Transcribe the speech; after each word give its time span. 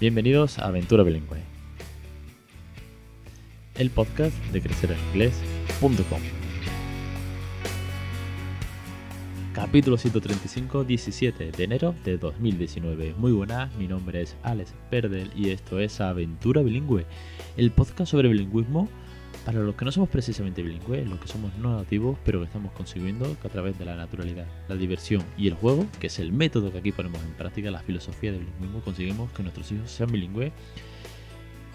Bienvenidos 0.00 0.58
a 0.58 0.66
Aventura 0.66 1.04
Bilingüe, 1.04 1.38
el 3.76 3.90
podcast 3.90 4.36
de 4.46 4.60
crecereninglés.com. 4.60 6.20
Capítulo 9.52 9.96
135, 9.96 10.82
17 10.82 11.52
de 11.52 11.64
enero 11.64 11.94
de 12.04 12.18
2019. 12.18 13.14
Muy 13.16 13.30
buenas, 13.30 13.72
mi 13.76 13.86
nombre 13.86 14.22
es 14.22 14.36
Alex 14.42 14.74
Perdel 14.90 15.30
y 15.36 15.50
esto 15.50 15.78
es 15.78 16.00
Aventura 16.00 16.60
Bilingüe, 16.62 17.06
el 17.56 17.70
podcast 17.70 18.10
sobre 18.10 18.28
bilingüismo 18.28 18.88
para 19.44 19.60
los 19.60 19.74
que 19.74 19.84
no 19.84 19.92
somos 19.92 20.08
precisamente 20.08 20.62
bilingües, 20.62 21.06
los 21.06 21.20
que 21.20 21.28
somos 21.28 21.54
no 21.58 21.76
nativos, 21.76 22.18
pero 22.24 22.40
que 22.40 22.46
estamos 22.46 22.72
consiguiendo 22.72 23.38
que 23.40 23.46
a 23.46 23.50
través 23.50 23.78
de 23.78 23.84
la 23.84 23.94
naturalidad, 23.94 24.46
la 24.68 24.74
diversión 24.74 25.22
y 25.36 25.48
el 25.48 25.54
juego, 25.54 25.86
que 26.00 26.06
es 26.06 26.18
el 26.18 26.32
método 26.32 26.72
que 26.72 26.78
aquí 26.78 26.92
ponemos 26.92 27.22
en 27.22 27.32
práctica, 27.34 27.70
la 27.70 27.80
filosofía 27.80 28.32
del 28.32 28.44
bilingüismo, 28.44 28.80
conseguimos 28.80 29.30
que 29.32 29.42
nuestros 29.42 29.70
hijos 29.72 29.90
sean 29.90 30.10
bilingües, 30.10 30.52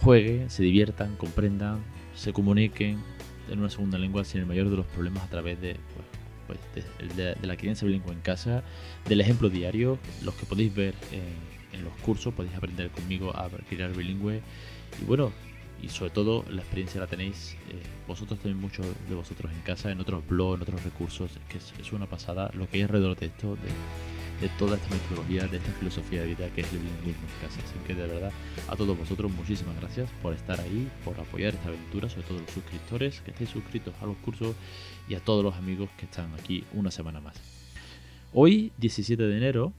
jueguen, 0.01 0.49
se 0.49 0.63
diviertan, 0.63 1.15
comprendan, 1.17 1.79
se 2.15 2.33
comuniquen 2.33 2.99
en 3.51 3.59
una 3.59 3.69
segunda 3.69 3.99
lengua 3.99 4.23
sin 4.23 4.41
el 4.41 4.47
mayor 4.47 4.69
de 4.69 4.77
los 4.77 4.85
problemas 4.87 5.23
a 5.23 5.27
través 5.27 5.61
de, 5.61 5.75
pues, 6.47 6.57
la 7.43 7.55
crianza 7.57 7.85
bilingüe 7.85 8.13
en 8.13 8.21
casa, 8.21 8.63
del 9.07 9.21
ejemplo 9.21 9.49
diario, 9.49 9.99
los 10.23 10.33
que 10.33 10.47
podéis 10.47 10.73
ver 10.73 10.95
en, 11.11 11.77
en 11.77 11.85
los 11.85 11.93
cursos, 12.01 12.33
podéis 12.33 12.55
aprender 12.55 12.89
conmigo 12.89 13.35
a 13.35 13.47
criar 13.69 13.93
bilingüe. 13.93 14.41
Y 14.99 15.05
bueno, 15.05 15.31
y 15.81 15.89
sobre 15.89 16.11
todo 16.11 16.45
la 16.49 16.61
experiencia 16.61 16.99
la 16.99 17.07
tenéis 17.07 17.55
eh, 17.69 17.81
vosotros 18.07 18.39
también 18.39 18.59
muchos 18.59 18.85
de 19.07 19.15
vosotros 19.15 19.51
en 19.51 19.61
casa, 19.61 19.91
en 19.91 19.99
otros 19.99 20.25
blogs, 20.27 20.57
en 20.57 20.61
otros 20.63 20.83
recursos, 20.83 21.31
que 21.47 21.57
es, 21.57 21.91
una 21.91 22.05
pasada 22.05 22.51
lo 22.53 22.67
que 22.69 22.77
hay 22.77 22.83
alrededor 22.83 23.17
de 23.17 23.27
esto, 23.27 23.55
de, 23.55 24.47
de, 24.47 24.53
toda 24.57 24.77
esta 24.77 24.93
metodología, 24.93 25.47
de 25.47 25.57
esta 25.57 25.71
filosofía 25.73 26.21
de 26.21 26.27
vida 26.27 26.49
que 26.53 26.61
es 26.61 26.73
el 26.73 26.79
bilingüismo 26.79 27.23
en 27.27 27.47
casa. 27.47 27.59
Así 27.63 27.75
que 27.87 27.95
de 27.95 28.07
verdad 28.07 28.31
a 28.67 28.75
todos 28.75 28.97
vosotros 28.97 29.31
muchísimas 29.31 29.79
gracias 29.79 30.09
por 30.21 30.33
estar 30.33 30.59
ahí, 30.59 30.89
por 31.03 31.19
apoyar 31.19 31.53
esta 31.53 31.69
aventura, 31.69 32.09
sobre 32.09 32.27
todo 32.27 32.39
los 32.39 32.51
suscriptores 32.51 33.21
que 33.21 33.31
estéis 33.31 33.49
suscritos 33.49 33.93
a 34.01 34.05
los 34.05 34.17
cursos 34.17 34.55
y 35.07 35.15
a 35.15 35.19
todos 35.19 35.43
los 35.43 35.55
amigos 35.55 35.89
que 35.97 36.05
están 36.05 36.33
aquí 36.33 36.63
una 36.73 36.91
semana 36.91 37.21
más. 37.21 37.35
Hoy, 38.31 38.71
17 38.77 39.23
de 39.23 39.37
enero, 39.37 39.73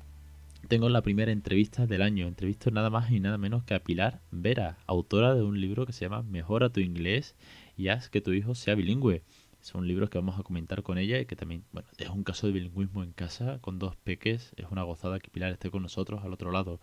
tengo 0.70 0.88
la 0.88 1.02
primera 1.02 1.32
entrevista 1.32 1.88
del 1.88 2.00
año. 2.00 2.28
Entrevisto 2.28 2.70
nada 2.70 2.90
más 2.90 3.10
y 3.10 3.18
nada 3.18 3.38
menos 3.38 3.64
que 3.64 3.74
a 3.74 3.82
Pilar 3.82 4.22
Vera, 4.30 4.78
autora 4.86 5.34
de 5.34 5.42
un 5.42 5.60
libro 5.60 5.84
que 5.84 5.92
se 5.92 6.04
llama 6.04 6.22
Mejora 6.22 6.70
tu 6.70 6.78
inglés 6.78 7.34
y 7.76 7.88
haz 7.88 8.08
que 8.08 8.20
tu 8.20 8.32
hijo 8.32 8.54
sea 8.54 8.76
bilingüe. 8.76 9.24
Son 9.60 9.88
libros 9.88 10.10
que 10.10 10.18
vamos 10.18 10.38
a 10.38 10.44
comentar 10.44 10.84
con 10.84 10.96
ella 10.96 11.18
y 11.18 11.26
que 11.26 11.34
también, 11.34 11.64
bueno, 11.72 11.88
es 11.98 12.08
un 12.08 12.22
caso 12.22 12.46
de 12.46 12.52
bilingüismo 12.52 13.02
en 13.02 13.10
casa 13.10 13.58
con 13.60 13.80
dos 13.80 13.96
peques. 13.96 14.52
Es 14.56 14.66
una 14.70 14.84
gozada 14.84 15.18
que 15.18 15.28
Pilar 15.28 15.50
esté 15.50 15.72
con 15.72 15.82
nosotros 15.82 16.22
al 16.22 16.32
otro 16.32 16.52
lado. 16.52 16.78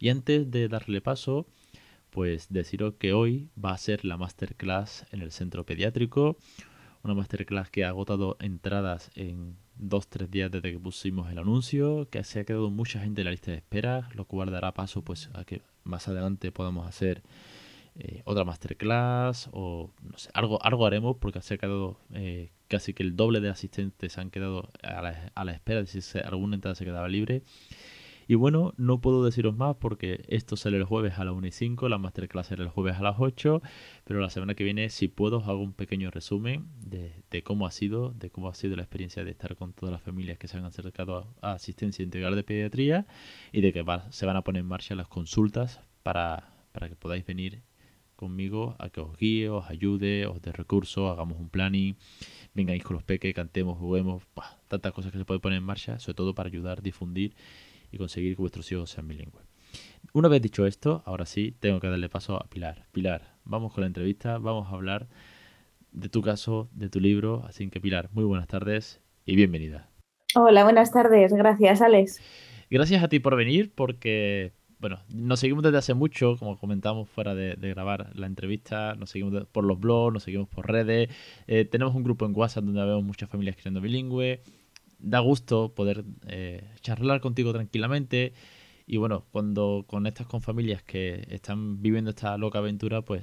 Y 0.00 0.08
antes 0.08 0.50
de 0.50 0.66
darle 0.66 1.00
paso, 1.00 1.46
pues 2.10 2.48
deciros 2.52 2.94
que 2.94 3.12
hoy 3.12 3.48
va 3.64 3.70
a 3.70 3.78
ser 3.78 4.04
la 4.04 4.16
masterclass 4.16 5.06
en 5.12 5.22
el 5.22 5.30
centro 5.30 5.64
pediátrico. 5.64 6.36
Una 7.04 7.14
masterclass 7.14 7.70
que 7.70 7.84
ha 7.84 7.90
agotado 7.90 8.36
entradas 8.40 9.12
en 9.14 9.56
dos, 9.80 10.08
tres 10.08 10.30
días 10.30 10.50
desde 10.50 10.72
que 10.72 10.78
pusimos 10.78 11.30
el 11.30 11.38
anuncio, 11.38 12.08
que 12.10 12.22
se 12.24 12.40
ha 12.40 12.44
quedado 12.44 12.70
mucha 12.70 13.00
gente 13.00 13.22
en 13.22 13.24
la 13.26 13.30
lista 13.30 13.50
de 13.50 13.58
espera, 13.58 14.08
lo 14.14 14.24
cual 14.26 14.50
dará 14.50 14.72
paso 14.72 15.02
pues 15.02 15.30
a 15.32 15.44
que 15.44 15.62
más 15.84 16.06
adelante 16.08 16.52
podamos 16.52 16.86
hacer 16.86 17.22
eh, 17.98 18.22
otra 18.24 18.44
masterclass 18.44 19.48
o 19.52 19.90
no 20.02 20.18
sé, 20.18 20.30
algo, 20.34 20.62
algo 20.62 20.86
haremos 20.86 21.16
porque 21.16 21.40
se 21.42 21.54
ha 21.54 21.58
quedado 21.58 21.98
eh, 22.14 22.50
casi 22.68 22.94
que 22.94 23.02
el 23.02 23.16
doble 23.16 23.40
de 23.40 23.48
asistentes 23.48 24.18
han 24.18 24.30
quedado 24.30 24.70
a 24.82 25.02
la, 25.02 25.32
a 25.34 25.44
la 25.44 25.52
espera 25.52 25.84
si 25.86 26.00
alguna 26.18 26.56
entrada 26.56 26.74
se 26.74 26.84
quedaba 26.84 27.08
libre. 27.08 27.42
Y 28.30 28.36
bueno, 28.36 28.74
no 28.76 29.00
puedo 29.00 29.24
deciros 29.24 29.56
más 29.56 29.74
porque 29.74 30.22
esto 30.28 30.54
sale 30.54 30.76
el 30.76 30.84
jueves 30.84 31.18
a 31.18 31.24
las 31.24 31.34
1 31.34 31.48
y 31.48 31.50
5, 31.50 31.88
la 31.88 31.98
masterclass 31.98 32.46
será 32.46 32.62
el 32.62 32.68
jueves 32.68 32.94
a 32.94 33.02
las 33.02 33.16
8, 33.18 33.60
pero 34.04 34.20
la 34.20 34.30
semana 34.30 34.54
que 34.54 34.62
viene, 34.62 34.88
si 34.88 35.08
puedo, 35.08 35.38
os 35.38 35.48
hago 35.48 35.60
un 35.60 35.72
pequeño 35.72 36.12
resumen 36.12 36.68
de, 36.78 37.42
cómo 37.42 37.66
ha 37.66 37.72
sido, 37.72 38.12
de 38.12 38.30
cómo 38.30 38.48
ha 38.48 38.54
sido 38.54 38.76
la 38.76 38.82
experiencia 38.82 39.24
de 39.24 39.32
estar 39.32 39.56
con 39.56 39.72
todas 39.72 39.92
las 39.92 40.00
familias 40.00 40.38
que 40.38 40.46
se 40.46 40.56
han 40.56 40.64
acercado 40.64 41.34
a, 41.42 41.54
asistencia 41.54 42.04
integral 42.04 42.36
de 42.36 42.44
pediatría 42.44 43.04
y 43.50 43.62
de 43.62 43.72
que 43.72 43.84
se 44.10 44.26
van 44.26 44.36
a 44.36 44.42
poner 44.42 44.60
en 44.60 44.68
marcha 44.68 44.94
las 44.94 45.08
consultas 45.08 45.80
para, 46.04 46.54
para 46.70 46.88
que 46.88 46.94
podáis 46.94 47.26
venir 47.26 47.64
conmigo 48.14 48.76
a 48.78 48.90
que 48.90 49.00
os 49.00 49.16
guíe, 49.16 49.48
os 49.48 49.68
ayude, 49.68 50.26
os 50.26 50.40
dé 50.40 50.52
recursos, 50.52 51.10
hagamos 51.10 51.40
un 51.40 51.48
planning, 51.48 51.96
vengáis 52.54 52.84
con 52.84 52.94
los 52.94 53.02
peques, 53.02 53.34
cantemos, 53.34 53.76
juguemos, 53.76 54.22
tantas 54.68 54.92
cosas 54.92 55.10
que 55.10 55.18
se 55.18 55.24
pueden 55.24 55.40
poner 55.40 55.58
en 55.58 55.64
marcha, 55.64 55.98
sobre 55.98 56.14
todo 56.14 56.32
para 56.32 56.48
ayudar, 56.48 56.80
difundir 56.80 57.34
y 57.90 57.98
conseguir 57.98 58.36
que 58.36 58.42
vuestros 58.42 58.70
hijos 58.72 58.90
sean 58.90 59.08
bilingües. 59.08 59.44
Una 60.12 60.28
vez 60.28 60.42
dicho 60.42 60.66
esto, 60.66 61.02
ahora 61.06 61.26
sí, 61.26 61.54
tengo 61.60 61.80
que 61.80 61.88
darle 61.88 62.08
paso 62.08 62.36
a 62.36 62.48
Pilar. 62.48 62.86
Pilar, 62.92 63.36
vamos 63.44 63.72
con 63.72 63.82
la 63.82 63.86
entrevista, 63.86 64.38
vamos 64.38 64.68
a 64.68 64.74
hablar 64.74 65.08
de 65.92 66.08
tu 66.08 66.22
caso, 66.22 66.68
de 66.72 66.88
tu 66.88 67.00
libro. 67.00 67.44
Así 67.46 67.68
que 67.70 67.80
Pilar, 67.80 68.10
muy 68.12 68.24
buenas 68.24 68.48
tardes 68.48 69.00
y 69.24 69.36
bienvenida. 69.36 69.88
Hola, 70.34 70.64
buenas 70.64 70.92
tardes. 70.92 71.32
Gracias, 71.32 71.80
Alex. 71.80 72.20
Gracias 72.70 73.02
a 73.02 73.08
ti 73.08 73.18
por 73.18 73.36
venir 73.36 73.72
porque, 73.74 74.52
bueno, 74.78 75.00
nos 75.08 75.40
seguimos 75.40 75.64
desde 75.64 75.78
hace 75.78 75.94
mucho, 75.94 76.36
como 76.38 76.56
comentamos 76.58 77.08
fuera 77.08 77.34
de, 77.34 77.56
grabar 77.56 78.10
la 78.14 78.26
entrevista, 78.26 78.94
nos 78.94 79.10
seguimos 79.10 79.46
por 79.46 79.64
los 79.64 79.80
blogs, 79.80 80.14
nos 80.14 80.22
seguimos 80.22 80.48
por 80.48 80.70
redes, 80.70 81.08
eh, 81.48 81.64
tenemos 81.64 81.94
un 81.96 82.04
grupo 82.04 82.26
en 82.26 82.32
WhatsApp 82.34 82.64
donde 82.64 82.84
vemos 82.84 83.02
muchas 83.02 83.28
familias 83.28 83.56
creando 83.56 83.80
bilingüe, 83.80 84.40
da 85.00 85.20
gusto 85.20 85.74
poder 85.74 86.04
eh, 86.28 86.64
charlar 86.80 87.20
contigo 87.20 87.52
tranquilamente. 87.52 88.32
Y 88.86 88.96
bueno, 88.96 89.24
cuando 89.30 89.84
conectas 89.86 90.26
con 90.26 90.42
familias 90.42 90.82
que 90.82 91.26
están 91.30 91.80
viviendo 91.80 92.10
esta 92.10 92.36
loca 92.36 92.58
aventura, 92.58 93.02
pues 93.02 93.22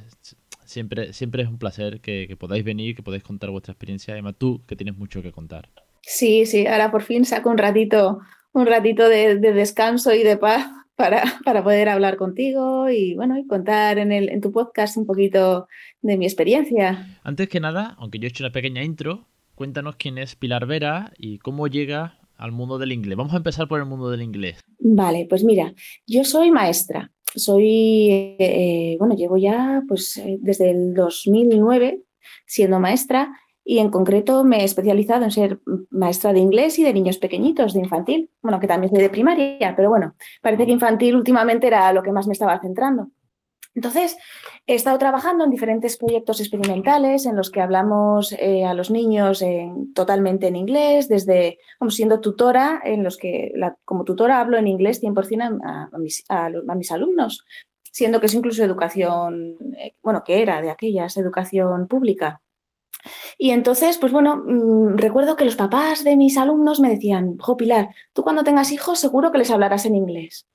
siempre, 0.64 1.14
siempre 1.14 1.44
es 1.44 1.50
un 1.50 1.58
placer 1.58 2.00
que, 2.00 2.34
podáis 2.40 2.64
venir, 2.64 2.96
que 2.96 3.04
podáis 3.04 3.24
contar 3.24 3.50
vuestra 3.50 3.74
experiencia. 3.74 4.14
Además, 4.14 4.36
tú 4.38 4.64
que 4.66 4.76
tienes 4.76 4.98
mucho 4.98 5.22
que 5.22 5.32
contar. 5.32 5.70
Sí, 6.02 6.46
sí, 6.46 6.68
ahora 6.68 6.90
por 6.90 7.04
fin 7.04 7.26
saco 7.26 7.50
un 7.50 7.58
ratito, 7.58 8.20
un 8.54 8.66
ratito 8.66 9.10
de, 9.10 9.40
descanso 9.40 10.14
y 10.14 10.24
de 10.24 10.38
paz 10.38 10.66
para, 10.96 11.24
para, 11.46 11.64
poder 11.64 11.90
hablar 11.90 12.16
contigo 12.16 12.90
y 12.90 13.16
bueno, 13.16 13.38
y 13.38 13.46
contar 13.46 13.98
en, 13.98 14.12
el, 14.12 14.30
en 14.30 14.40
tu 14.40 14.52
podcast 14.52 14.96
un 14.96 15.06
poquito 15.06 15.68
de 16.02 16.18
mi 16.18 16.26
experiencia. 16.26 17.20
Antes 17.24 17.50
que 17.50 17.60
nada, 17.60 17.96
aunque 18.00 18.20
yo 18.20 18.28
he 18.28 18.30
hecho 18.30 18.44
una 18.46 18.54
pequeña 18.54 18.84
intro, 18.84 19.28
Cuéntanos 19.58 19.96
quién 19.96 20.20
es 20.20 20.36
Pilar 20.36 20.68
Vera 20.68 21.12
y 21.18 21.40
cómo 21.40 21.66
llega 21.66 22.20
al 22.38 22.52
mundo 22.52 22.78
del 22.78 22.92
inglés. 22.92 23.18
Vamos 23.18 23.34
a 23.34 23.38
empezar 23.38 23.68
por 23.68 23.80
el 23.80 23.88
mundo 23.88 24.12
del 24.12 24.22
inglés. 24.22 24.60
Vale, 24.78 25.26
pues 25.28 25.44
mira, 25.44 25.74
yo 26.06 26.24
soy 26.24 26.52
maestra. 26.52 27.12
Soy, 27.34 28.36
eh, 28.38 28.98
bueno, 29.00 29.16
llevo 29.16 29.36
ya 29.38 29.82
pues 29.88 30.18
eh, 30.18 30.38
desde 30.40 30.70
el 30.70 30.94
2009 30.94 32.04
siendo 32.46 32.80
maestra 32.80 33.32
y 33.64 33.80
en 33.80 33.90
concreto 33.90 34.44
me 34.44 34.62
he 34.62 34.64
especializado 34.64 35.24
en 35.24 35.32
ser 35.32 35.60
maestra 35.90 36.34
de 36.34 36.40
inglés 36.40 36.78
y 36.78 36.84
de 36.84 36.94
niños 36.94 37.18
pequeñitos, 37.18 37.74
de 37.74 37.80
infantil. 37.80 38.30
Bueno, 38.44 38.60
que 38.60 38.68
también 38.68 38.94
soy 38.94 39.02
de 39.02 39.10
primaria, 39.10 39.74
pero 39.76 39.90
bueno, 39.90 40.14
parece 40.40 40.68
que 40.68 40.72
infantil 40.72 41.16
últimamente 41.16 41.66
era 41.66 41.92
lo 41.94 42.04
que 42.04 42.12
más 42.12 42.28
me 42.28 42.34
estaba 42.34 42.62
centrando. 42.62 43.10
Entonces, 43.78 44.18
he 44.66 44.74
estado 44.74 44.98
trabajando 44.98 45.44
en 45.44 45.52
diferentes 45.52 45.98
proyectos 45.98 46.40
experimentales 46.40 47.28
en 47.28 47.36
los 47.36 47.52
que 47.52 47.62
hablamos 47.62 48.32
eh, 48.32 48.66
a 48.66 48.74
los 48.74 48.90
niños 48.90 49.44
totalmente 49.94 50.48
en 50.48 50.56
inglés, 50.56 51.08
desde 51.08 51.60
como 51.78 51.92
siendo 51.92 52.20
tutora, 52.20 52.82
en 52.84 53.04
los 53.04 53.18
que 53.18 53.54
como 53.86 54.04
tutora 54.04 54.40
hablo 54.40 54.58
en 54.58 54.66
inglés 54.66 55.04
100% 55.04 55.62
a, 55.64 55.90
a, 55.94 56.76
mis, 56.76 56.92
alumnos, 56.92 57.46
siendo 57.92 58.20
que 58.20 58.26
es 58.26 58.34
incluso 58.34 58.64
educación, 58.64 59.58
eh, 59.78 59.94
bueno, 60.02 60.24
que 60.26 60.42
era 60.42 60.60
de 60.60 60.72
aquellas, 60.72 61.16
educación 61.16 61.88
pública. 61.88 62.42
Y 63.38 63.52
entonces, 63.52 64.00
pues 64.00 64.12
bueno, 64.12 64.38
mm, 64.38 64.98
recuerdo 64.98 65.36
que 65.36 65.46
los 65.46 65.56
papás 65.56 66.04
de 66.04 66.18
mis 66.18 66.36
alumnos 66.36 66.80
me 66.80 66.90
decían, 66.90 67.38
Jo 67.38 67.56
Pilar, 67.56 67.90
tú 68.12 68.24
cuando 68.24 68.44
tengas 68.44 68.72
hijos 68.72 68.98
seguro 69.00 69.32
que 69.32 69.38
les 69.38 69.52
hablarás 69.52 69.86
en 69.86 69.94
inglés. 69.94 70.48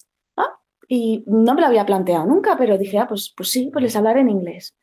Y 0.95 1.25
no 1.27 1.55
me 1.55 1.63
lo 1.63 1.69
había 1.69 1.87
planteado 1.87 2.27
nunca, 2.27 2.55
pero 2.59 2.77
dije, 2.77 2.99
ah, 2.99 3.09
pues, 3.09 3.33
pues 3.35 3.51
sí, 3.51 3.71
pues 3.73 3.83
les 3.83 3.97
hablaré 3.97 4.21
en 4.21 4.29
inglés. 4.29 4.77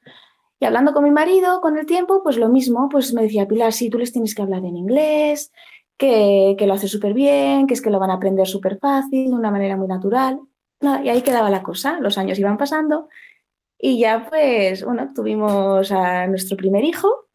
Y 0.60 0.66
hablando 0.66 0.92
con 0.92 1.04
mi 1.04 1.12
marido, 1.12 1.62
con 1.62 1.78
el 1.78 1.86
tiempo, 1.86 2.24
pues 2.24 2.36
lo 2.38 2.50
mismo, 2.50 2.90
pues 2.90 3.14
me 3.14 3.22
decía, 3.22 3.48
Pilar, 3.48 3.74
sí, 3.74 3.92
tú 3.92 4.00
les 4.00 4.12
tienes 4.12 4.34
que 4.34 4.42
hablar 4.42 4.66
en 4.66 4.76
inglés, 4.76 5.52
que, 5.98 6.56
que 6.58 6.66
lo 6.66 6.74
hace 6.74 6.88
súper 6.88 7.14
bien, 7.14 7.68
que 7.68 7.76
es 7.76 7.82
que 7.84 7.92
lo 7.92 8.00
van 8.00 8.10
a 8.10 8.16
aprender 8.16 8.48
súper 8.48 8.80
fácil, 8.80 9.30
de 9.30 9.36
una 9.36 9.52
manera 9.52 9.78
muy 9.78 9.88
natural. 9.88 10.40
y 10.82 11.10
ahí 11.10 11.22
quedaba 11.22 11.52
la 11.52 11.62
cosa, 11.62 12.00
los 12.00 12.18
años 12.18 12.40
iban 12.40 12.58
pasando 12.58 13.08
y 13.78 14.00
ya 14.00 14.28
pues, 14.30 14.84
bueno, 14.84 15.12
tuvimos 15.14 15.92
a 15.92 16.26
nuestro 16.26 16.58
primer 16.58 16.84
hijo 16.84 17.28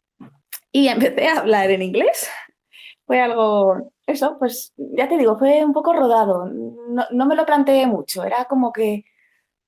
y 0.73 0.89
empecé 0.89 1.27
a 1.29 1.39
hablar 1.39 1.71
en 1.71 1.81
inglés. 1.81 2.29
Fue 3.05 3.21
algo 3.21 3.93
eso, 4.07 4.37
pues 4.37 4.73
ya 4.77 5.07
te 5.07 5.17
digo, 5.17 5.37
fue 5.37 5.63
un 5.63 5.73
poco 5.73 5.93
rodado. 5.93 6.45
No, 6.47 7.25
me 7.25 7.35
lo 7.35 7.45
planteé 7.45 7.87
mucho, 7.87 8.23
era 8.23 8.45
como 8.45 8.71
que, 8.71 9.05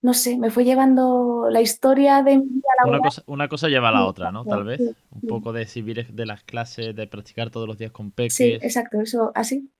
no 0.01 0.13
sé, 0.13 0.38
me 0.38 0.51
fue 0.51 0.63
llevando 0.63 1.48
la 1.50 1.62
historia 1.62 2.22
de 2.22 2.44
una 2.86 3.00
cosa, 3.00 3.24
una 3.25 3.48
cosa 3.48 3.68
lleva 3.68 3.89
a 3.89 3.94
la 3.94 4.06
otra, 4.06 4.31
¿no? 4.31 4.45
Tal 4.45 4.63
vez. 4.63 4.80
Un 5.10 5.22
poco 5.28 5.54
de 5.54 5.66
civil 5.66 6.06
de 6.10 6.25
las 6.25 6.44
clases, 6.44 6.95
de 6.95 7.07
practicar 7.07 7.50
todos 7.50 7.68
los 7.68 7.78
días 7.78 7.92
con 7.92 8.12
peques. 8.12 8.36
Sí, 8.36 8.54
exacto, 8.54 9.01
eso, 9.01 9.31
así. 9.34 9.72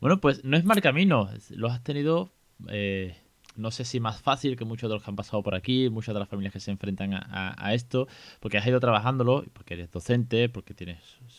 Bueno, 0.00 0.20
pues 0.20 0.44
no 0.44 0.56
es 0.56 0.64
mal 0.64 0.80
camino. 0.80 1.28
Lo 1.50 1.68
has 1.68 1.82
tenido. 1.82 2.30
Eh, 2.68 3.16
no 3.56 3.70
sé 3.70 3.84
si 3.84 4.00
más 4.00 4.20
fácil 4.20 4.56
que 4.56 4.64
muchos 4.64 4.88
de 4.88 4.94
los 4.94 5.02
que 5.02 5.10
han 5.10 5.16
pasado 5.16 5.42
por 5.42 5.54
aquí, 5.54 5.88
muchas 5.90 6.14
de 6.14 6.20
las 6.20 6.28
familias 6.28 6.52
que 6.52 6.60
se 6.60 6.70
enfrentan 6.70 7.14
a, 7.14 7.74
esto, 7.74 8.08
porque 8.40 8.58
has 8.58 8.66
ido 8.66 8.80
trabajándolo, 8.80 9.44
porque 9.52 9.74
eres 9.74 9.90
docente, 9.90 10.48
porque 10.48 10.74
tienes 10.74 10.98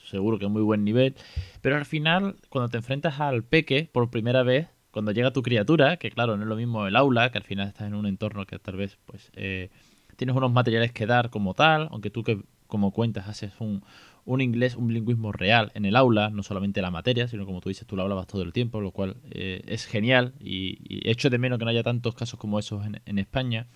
seguro 0.10 0.40
que 0.40 0.48
muy 0.48 0.62
buen 0.62 0.84
nivel, 0.84 1.16
pero 1.62 1.76
al 1.76 1.86
final, 1.86 2.36
cuando 2.50 2.70
te 2.70 2.78
enfrentas 2.78 3.20
al 3.20 3.44
peque 3.44 3.90
por 3.92 4.10
primera 4.10 4.44
vez, 4.44 4.68
cuando 4.92 5.12
llega 5.12 5.34
tu 5.34 5.42
criatura, 5.42 5.98
que 5.98 6.12
claro, 6.12 6.38
no 6.38 6.44
es 6.44 6.50
lo 6.50 6.56
mismo 6.56 6.86
el 6.86 6.96
aula, 6.96 7.32
que 7.32 7.40
al 7.40 7.44
final 7.44 7.68
estás 7.68 7.88
en 7.88 7.96
un 7.96 8.06
entorno 8.06 8.46
que 8.46 8.60
tal 8.60 8.76
vez 8.76 9.00
pues 9.06 9.32
eh, 9.36 9.70
tienes 10.16 10.36
unos 10.36 10.52
materiales 10.52 10.92
que 10.92 11.08
dar 11.08 11.32
como 11.32 11.56
tal, 11.56 11.88
aunque 11.92 12.12
tú 12.12 12.24
que 12.24 12.44
como 12.68 12.92
cuentas 12.92 13.28
haces 13.28 13.54
un, 13.60 13.84
un 14.26 14.42
inglés, 14.42 14.76
un 14.76 14.88
bilingüismo 14.88 15.32
real 15.32 15.72
en 15.74 15.86
el 15.86 15.96
aula, 15.96 16.30
no 16.30 16.44
solamente 16.44 16.82
la 16.82 16.92
materia, 16.92 17.28
sino 17.28 17.46
como 17.46 17.62
tú 17.62 17.70
dices, 17.70 17.88
tú 17.88 17.96
lo 17.96 18.04
hablabas 18.04 18.28
todo 18.28 18.42
el 18.42 18.54
tiempo, 18.54 18.82
lo 18.82 18.92
cual 18.92 19.18
eh, 19.32 19.62
es 19.68 19.86
genial 19.86 20.34
y, 20.40 21.10
echo 21.10 21.30
de 21.30 21.38
menos 21.38 21.60
que 21.60 21.66
no 21.66 21.72
haya 21.72 21.84
tantos 21.84 22.16
casos 22.16 22.40
como 22.40 22.60
esos 22.60 22.86
en, 22.86 23.20
España. 23.20 23.68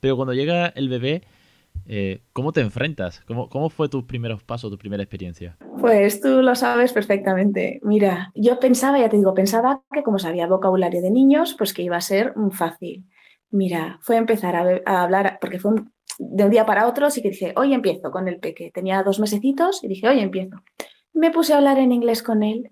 Pero 0.00 0.16
cuando 0.16 0.34
llega 0.34 0.66
el 0.68 0.88
bebé, 0.88 1.22
eh, 1.86 2.22
¿cómo 2.32 2.52
te 2.52 2.60
enfrentas? 2.60 3.20
¿Cómo, 3.26 3.48
¿Cómo 3.48 3.70
fue 3.70 3.88
tus 3.88 4.04
primeros 4.04 4.42
pasos, 4.42 4.70
tu 4.70 4.78
primera 4.78 5.02
experiencia? 5.02 5.56
Pues 5.80 6.20
tú 6.20 6.42
lo 6.42 6.54
sabes 6.54 6.92
perfectamente. 6.92 7.80
Mira, 7.82 8.32
yo 8.34 8.58
pensaba, 8.58 8.98
ya 8.98 9.08
te 9.08 9.16
digo, 9.16 9.34
pensaba 9.34 9.82
que 9.92 10.02
como 10.02 10.18
sabía 10.18 10.46
vocabulario 10.46 11.02
de 11.02 11.10
niños, 11.10 11.54
pues 11.56 11.72
que 11.72 11.82
iba 11.82 11.96
a 11.96 12.00
ser 12.00 12.34
fácil. 12.52 13.04
Mira, 13.50 13.98
fue 14.02 14.16
empezar 14.16 14.56
a, 14.56 14.80
a 14.86 15.02
hablar, 15.02 15.38
porque 15.40 15.58
fue 15.58 15.72
un, 15.72 15.92
de 16.22 16.44
un 16.44 16.50
día 16.50 16.66
para 16.66 16.86
otro 16.86 17.10
sí 17.10 17.22
que 17.22 17.30
dije, 17.30 17.54
hoy 17.56 17.72
empiezo 17.72 18.10
con 18.10 18.28
el 18.28 18.38
peque. 18.38 18.70
Tenía 18.72 19.02
dos 19.02 19.18
mesecitos 19.18 19.82
y 19.82 19.88
dije, 19.88 20.06
hoy 20.06 20.20
empiezo. 20.20 20.56
Me 21.14 21.30
puse 21.30 21.54
a 21.54 21.56
hablar 21.56 21.78
en 21.78 21.92
inglés 21.92 22.22
con 22.22 22.42
él 22.42 22.70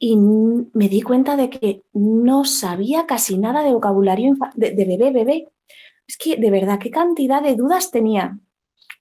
y 0.00 0.16
me 0.16 0.88
di 0.88 1.00
cuenta 1.02 1.36
de 1.36 1.48
que 1.48 1.82
no 1.92 2.44
sabía 2.44 3.06
casi 3.06 3.38
nada 3.38 3.62
de 3.62 3.72
vocabulario 3.72 4.34
de, 4.56 4.72
bebé, 4.72 5.12
bebé. 5.12 5.48
Es 6.08 6.16
que 6.16 6.36
de 6.36 6.50
verdad, 6.50 6.80
qué 6.80 6.90
cantidad 6.90 7.40
de 7.40 7.54
dudas 7.54 7.92
tenía. 7.92 8.36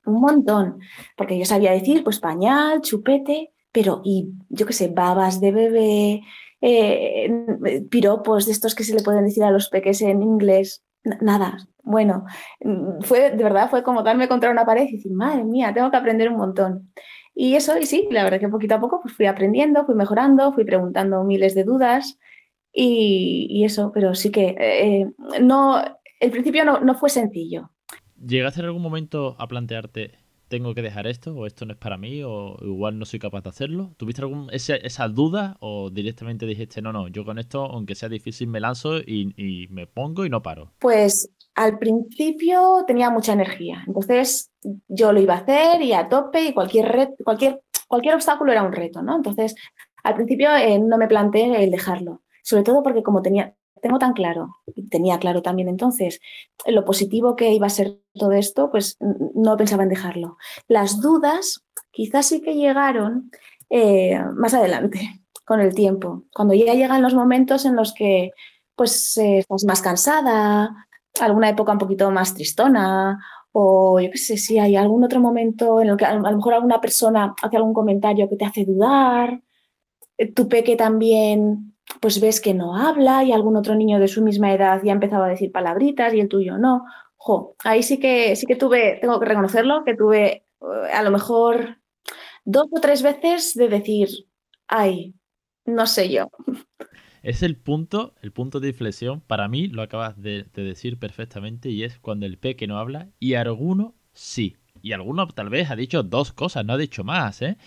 Un 0.06 0.22
montón. 0.22 0.80
Porque 1.16 1.38
yo 1.38 1.46
sabía 1.46 1.72
decir, 1.72 2.04
pues 2.04 2.20
pañal, 2.20 2.82
chupete, 2.82 3.52
pero 3.72 4.02
y 4.06 4.30
yo 4.50 4.68
qué 4.68 4.74
sé, 4.74 4.90
babas 4.90 5.42
de 5.42 5.52
bebé, 5.52 6.22
eh, 6.62 7.84
piropos 7.90 8.46
de 8.46 8.52
estos 8.52 8.76
que 8.76 8.84
se 8.84 8.94
le 8.94 9.02
pueden 9.02 9.26
decir 9.26 9.44
a 9.44 9.52
los 9.52 9.70
peques 9.70 10.02
en 10.02 10.22
inglés 10.22 10.84
nada. 11.22 11.58
Bueno, 11.84 12.26
mm, 12.62 13.02
fue 13.02 13.32
de 13.32 13.44
verdad, 13.44 13.70
fue 13.70 13.84
como 13.84 14.04
darme 14.04 14.28
contra 14.28 14.52
una 14.52 14.66
pared 14.66 14.88
y 14.90 14.98
decir, 14.98 15.12
madre 15.12 15.44
mía, 15.44 15.74
tengo 15.74 15.92
que 15.92 15.98
aprender 15.98 16.30
un 16.30 16.38
montón. 16.38 16.92
Y 17.34 17.56
eso, 17.56 17.78
y 17.78 17.86
sí, 17.86 18.08
la 18.12 18.24
verdad 18.24 18.40
que 18.40 18.50
poquito 18.50 18.76
a 18.76 18.80
poco 18.80 19.00
pues 19.02 19.14
fui 19.14 19.26
aprendiendo, 19.28 19.86
fui 19.86 19.96
mejorando, 19.96 20.54
fui 20.54 20.66
preguntando 20.66 21.24
miles 21.24 21.54
de 21.56 21.64
dudas 21.64 22.18
y, 22.74 23.64
eso, 23.64 23.92
pero 23.94 24.16
sí 24.16 24.32
que 24.32 24.56
eh, 24.60 25.12
no, 25.42 25.82
el 26.20 26.32
principio 26.32 26.66
no, 26.66 26.80
no 26.80 26.96
fue 26.96 27.10
sencillo. 27.10 27.72
¿Llegaste 28.26 28.62
en 28.62 28.66
algún 28.68 28.82
momento 28.82 29.36
a 29.40 29.48
plantearte 29.48 30.18
tengo 30.48 30.74
que 30.74 30.82
dejar 30.82 31.08
esto 31.08 31.34
o 31.34 31.46
esto 31.46 31.66
no 31.66 31.74
es 31.74 31.80
para 31.80 31.98
mí 31.98 32.22
o 32.24 32.58
igual 32.62 32.98
no 32.98 33.06
soy 33.06 33.20
capaz 33.20 33.42
de 33.44 33.50
hacerlo? 33.50 33.94
¿Tuviste 33.98 34.22
algún, 34.22 34.50
esa, 34.52 35.08
duda 35.08 35.58
o 35.60 35.90
directamente 35.90 36.46
dijiste, 36.46 36.82
no, 36.82 36.92
no, 36.94 37.08
yo 37.08 37.26
con 37.26 37.40
esto, 37.40 37.66
aunque 37.66 37.96
sea 37.96 38.10
difícil, 38.10 38.48
me 38.48 38.60
lanzo 38.60 38.98
y, 39.00 39.68
me 39.70 39.88
pongo 39.88 40.26
y 40.26 40.30
no 40.30 40.42
paro? 40.42 40.74
Pues 40.80 41.30
al 41.56 41.80
principio 41.80 42.84
tenía 42.86 43.10
mucha 43.10 43.34
energía, 43.34 43.84
entonces 43.88 44.52
yo 44.88 45.12
lo 45.12 45.20
iba 45.20 45.34
a 45.34 45.38
hacer 45.38 45.82
y 45.82 45.94
a 45.94 46.08
tope 46.08 46.42
y 46.42 46.54
cualquier, 46.54 47.16
cualquier, 47.24 47.62
cualquier 47.88 48.16
obstáculo 48.16 48.52
era 48.52 48.64
un 48.64 48.74
reto, 48.74 49.02
¿no? 49.02 49.16
Entonces 49.16 49.56
al 50.04 50.16
principio 50.16 50.56
eh, 50.56 50.80
no 50.80 50.98
me 50.98 51.08
planteé 51.08 51.64
el 51.64 51.72
dejarlo, 51.72 52.22
sobre 52.44 52.64
todo 52.64 52.84
porque 52.84 53.04
como 53.04 53.22
tenía, 53.22 53.56
tengo 53.82 54.00
tan 54.00 54.14
claro, 54.14 54.58
tenía 54.90 55.20
claro 55.20 55.42
también 55.42 55.68
entonces, 55.68 56.20
lo 56.66 56.86
positivo 56.86 57.36
que 57.36 57.54
iba 57.54 57.68
a 57.68 57.72
ser 57.72 58.00
todo 58.14 58.32
esto, 58.34 58.70
pues 58.72 58.98
no 59.00 59.58
pensaba 59.58 59.84
en 59.84 59.90
dejarlo. 59.90 60.38
Las 60.68 61.02
dudas 61.02 61.64
quizás 61.92 62.28
sí 62.28 62.42
que 62.42 62.56
llegaron 62.56 63.32
eh, 63.70 64.20
más 64.36 64.54
adelante, 64.54 65.00
con 65.46 65.62
el 65.62 65.74
tiempo, 65.74 66.24
cuando 66.34 66.54
ya 66.54 66.74
llegan 66.74 67.02
los 67.02 67.14
momentos 67.14 67.66
en 67.66 67.76
los 67.76 67.94
que 67.94 68.32
pues 68.76 69.18
eh, 69.18 69.40
estás 69.40 69.64
más 69.66 69.82
cansada, 69.82 70.88
alguna 71.20 71.50
época 71.50 71.72
un 71.72 71.80
poquito 71.80 72.12
más 72.12 72.36
tristona, 72.36 73.20
o 73.52 74.00
yo 74.00 74.12
qué 74.12 74.18
sé, 74.18 74.38
si 74.38 74.60
hay 74.60 74.76
algún 74.76 75.04
otro 75.04 75.20
momento 75.20 75.82
en 75.82 75.90
el 75.90 75.98
que 75.98 76.06
a 76.06 76.14
lo 76.14 76.22
mejor 76.22 76.54
alguna 76.54 76.80
persona 76.80 77.34
hace 77.42 77.58
algún 77.58 77.74
comentario 77.74 78.30
que 78.30 78.36
te 78.36 78.46
hace 78.46 78.66
dudar, 78.66 79.42
eh, 80.18 80.32
tu 80.32 80.48
peque 80.48 80.76
también 80.76 81.77
pues 82.02 82.20
ves 82.20 82.42
que 82.42 82.54
no 82.54 82.76
habla 82.76 83.24
y 83.24 83.32
algún 83.32 83.56
otro 83.56 83.76
niño 83.76 84.00
de 84.00 84.08
su 84.08 84.22
misma 84.24 84.54
edad 84.54 84.82
ya 84.84 84.92
ha 84.92 84.96
empezado 84.96 85.24
a 85.24 85.30
decir 85.30 85.52
palabritas 85.52 86.14
y 86.14 86.20
el 86.20 86.28
tuyo 86.28 86.58
no. 86.58 86.86
Jo, 87.16 87.56
ahí 87.64 87.84
sí 87.84 88.00
que 88.00 88.36
sí 88.36 88.46
que 88.46 88.56
tuve, 88.56 89.00
tengo 89.02 89.20
que 89.20 89.26
reconocerlo, 89.26 89.84
que 89.84 89.96
tuve 89.96 90.26
eh, 90.62 90.92
a 90.94 91.04
lo 91.04 91.12
mejor 91.12 91.78
dos 92.46 92.68
o 92.72 92.80
tres 92.80 93.02
veces 93.04 93.54
de 93.56 93.68
decir, 93.68 94.10
ay, 94.68 95.16
no 95.66 95.88
sé 95.88 96.10
yo. 96.10 96.30
Es 97.24 97.44
el 97.44 97.58
punto, 97.58 98.14
el 98.22 98.32
punto 98.32 98.62
de 98.62 98.70
inflexión, 98.70 99.20
para 99.20 99.50
mí 99.50 99.68
lo 99.68 99.82
acabas 99.82 100.22
de, 100.22 100.46
de 100.54 100.64
decir 100.64 100.98
perfectamente, 100.98 101.68
y 101.70 101.84
es 101.84 102.00
cuando 102.00 102.26
el 102.26 102.38
peque 102.38 102.68
no 102.68 102.78
habla 102.78 103.10
y 103.20 103.34
alguno 103.34 103.96
sí. 104.14 104.56
Y 104.82 104.94
alguno 104.94 105.28
tal 105.28 105.50
vez 105.50 105.70
ha 105.70 105.76
dicho 105.76 106.04
dos 106.04 106.32
cosas, 106.32 106.64
no 106.64 106.74
ha 106.74 106.78
dicho 106.78 107.04
más, 107.04 107.42
¿eh? 107.42 107.58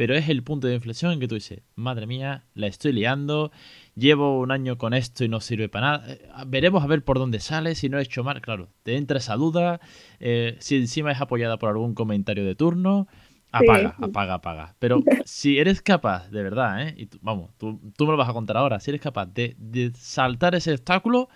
Pero 0.00 0.14
es 0.14 0.30
el 0.30 0.42
punto 0.42 0.66
de 0.66 0.76
inflexión 0.76 1.12
en 1.12 1.20
que 1.20 1.28
tú 1.28 1.34
dices, 1.34 1.60
madre 1.74 2.06
mía, 2.06 2.46
la 2.54 2.68
estoy 2.68 2.94
liando, 2.94 3.52
llevo 3.94 4.40
un 4.40 4.50
año 4.50 4.78
con 4.78 4.94
esto 4.94 5.24
y 5.24 5.28
no 5.28 5.40
sirve 5.40 5.68
para 5.68 5.90
nada, 5.90 6.12
eh, 6.14 6.26
veremos 6.46 6.82
a 6.82 6.86
ver 6.86 7.04
por 7.04 7.18
dónde 7.18 7.38
sale, 7.38 7.74
si 7.74 7.90
no 7.90 7.98
he 7.98 8.02
hecho 8.02 8.24
mal, 8.24 8.40
claro, 8.40 8.70
te 8.82 8.96
entra 8.96 9.18
esa 9.18 9.36
duda, 9.36 9.78
eh, 10.18 10.56
si 10.58 10.76
encima 10.76 11.12
es 11.12 11.20
apoyada 11.20 11.58
por 11.58 11.68
algún 11.68 11.94
comentario 11.94 12.46
de 12.46 12.54
turno, 12.54 13.08
apaga, 13.52 13.94
apaga, 14.00 14.34
apaga. 14.36 14.74
Pero 14.78 15.02
si 15.26 15.58
eres 15.58 15.82
capaz, 15.82 16.30
de 16.30 16.44
verdad, 16.44 16.80
¿eh? 16.80 16.94
y 16.96 17.10
vamos, 17.20 17.50
tú, 17.58 17.78
me 17.98 18.06
lo 18.06 18.16
vas 18.16 18.30
a 18.30 18.32
contar 18.32 18.56
ahora, 18.56 18.80
si 18.80 18.90
eres 18.90 19.02
capaz 19.02 19.26
de, 19.26 19.54
de 19.58 19.92
saltar 19.94 20.54
ese 20.54 20.72
obstáculo, 20.72 21.28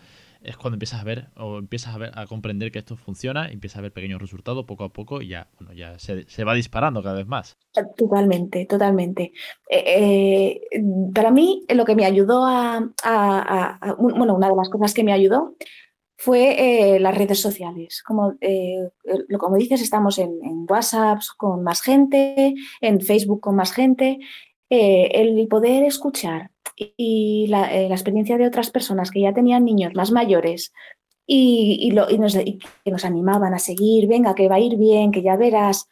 es 0.44 0.56
cuando 0.56 0.76
empiezas 0.76 1.00
a 1.00 1.04
ver 1.04 1.28
o 1.36 1.58
empiezas 1.58 1.94
a 1.94 1.98
ver 1.98 2.12
a 2.14 2.26
comprender 2.26 2.70
que 2.70 2.78
esto 2.78 2.96
funciona, 2.96 3.48
empiezas 3.48 3.78
a 3.78 3.82
ver 3.82 3.92
pequeños 3.92 4.20
resultados 4.20 4.64
poco 4.66 4.84
a 4.84 4.92
poco 4.92 5.22
y 5.22 5.28
ya, 5.28 5.48
bueno, 5.58 5.72
ya 5.74 5.98
se, 5.98 6.44
va 6.44 6.54
disparando 6.54 7.02
cada 7.02 7.16
vez 7.16 7.26
más. 7.26 7.56
Totalmente, 7.96 8.66
totalmente. 8.66 9.32
Eh, 9.68 10.60
eh, 10.70 10.82
para 11.14 11.30
mí, 11.30 11.64
lo 11.68 11.84
que 11.84 11.96
me 11.96 12.04
ayudó 12.04 12.44
a, 12.44 12.80
bueno, 13.98 14.34
una 14.34 14.48
de 14.48 14.56
las 14.56 14.68
cosas 14.68 14.92
que 14.92 15.04
me 15.04 15.12
ayudó 15.12 15.56
fue 16.16 16.94
eh, 16.94 17.00
las 17.00 17.16
redes 17.16 17.40
sociales. 17.40 18.02
Como, 18.02 18.34
como 19.38 19.56
dices, 19.56 19.82
estamos 19.82 20.18
en, 20.18 20.38
en, 20.42 20.66
WhatsApp 20.68 21.20
con 21.36 21.62
más 21.62 21.80
gente, 21.82 22.54
en 22.80 23.00
Facebook 23.00 23.40
con 23.40 23.56
más 23.56 23.72
gente. 23.72 24.18
el 24.68 25.46
poder 25.48 25.84
escuchar 25.84 26.50
y 26.76 27.46
eh, 27.46 27.50
la, 27.50 27.94
experiencia 27.94 28.36
de 28.36 28.46
otras 28.46 28.70
personas 28.70 29.10
que 29.10 29.20
ya 29.20 29.32
tenían 29.32 29.64
niños 29.64 29.94
más 29.94 30.10
mayores 30.10 30.72
y, 31.26 31.90
nos, 31.92 32.34
que 32.34 32.90
nos 32.90 33.04
animaban 33.04 33.54
a 33.54 33.58
seguir, 33.58 34.08
venga, 34.08 34.34
que 34.34 34.48
va 34.48 34.56
a 34.56 34.60
ir 34.60 34.76
bien, 34.76 35.12
que 35.12 35.22
ya 35.22 35.36
verás. 35.36 35.88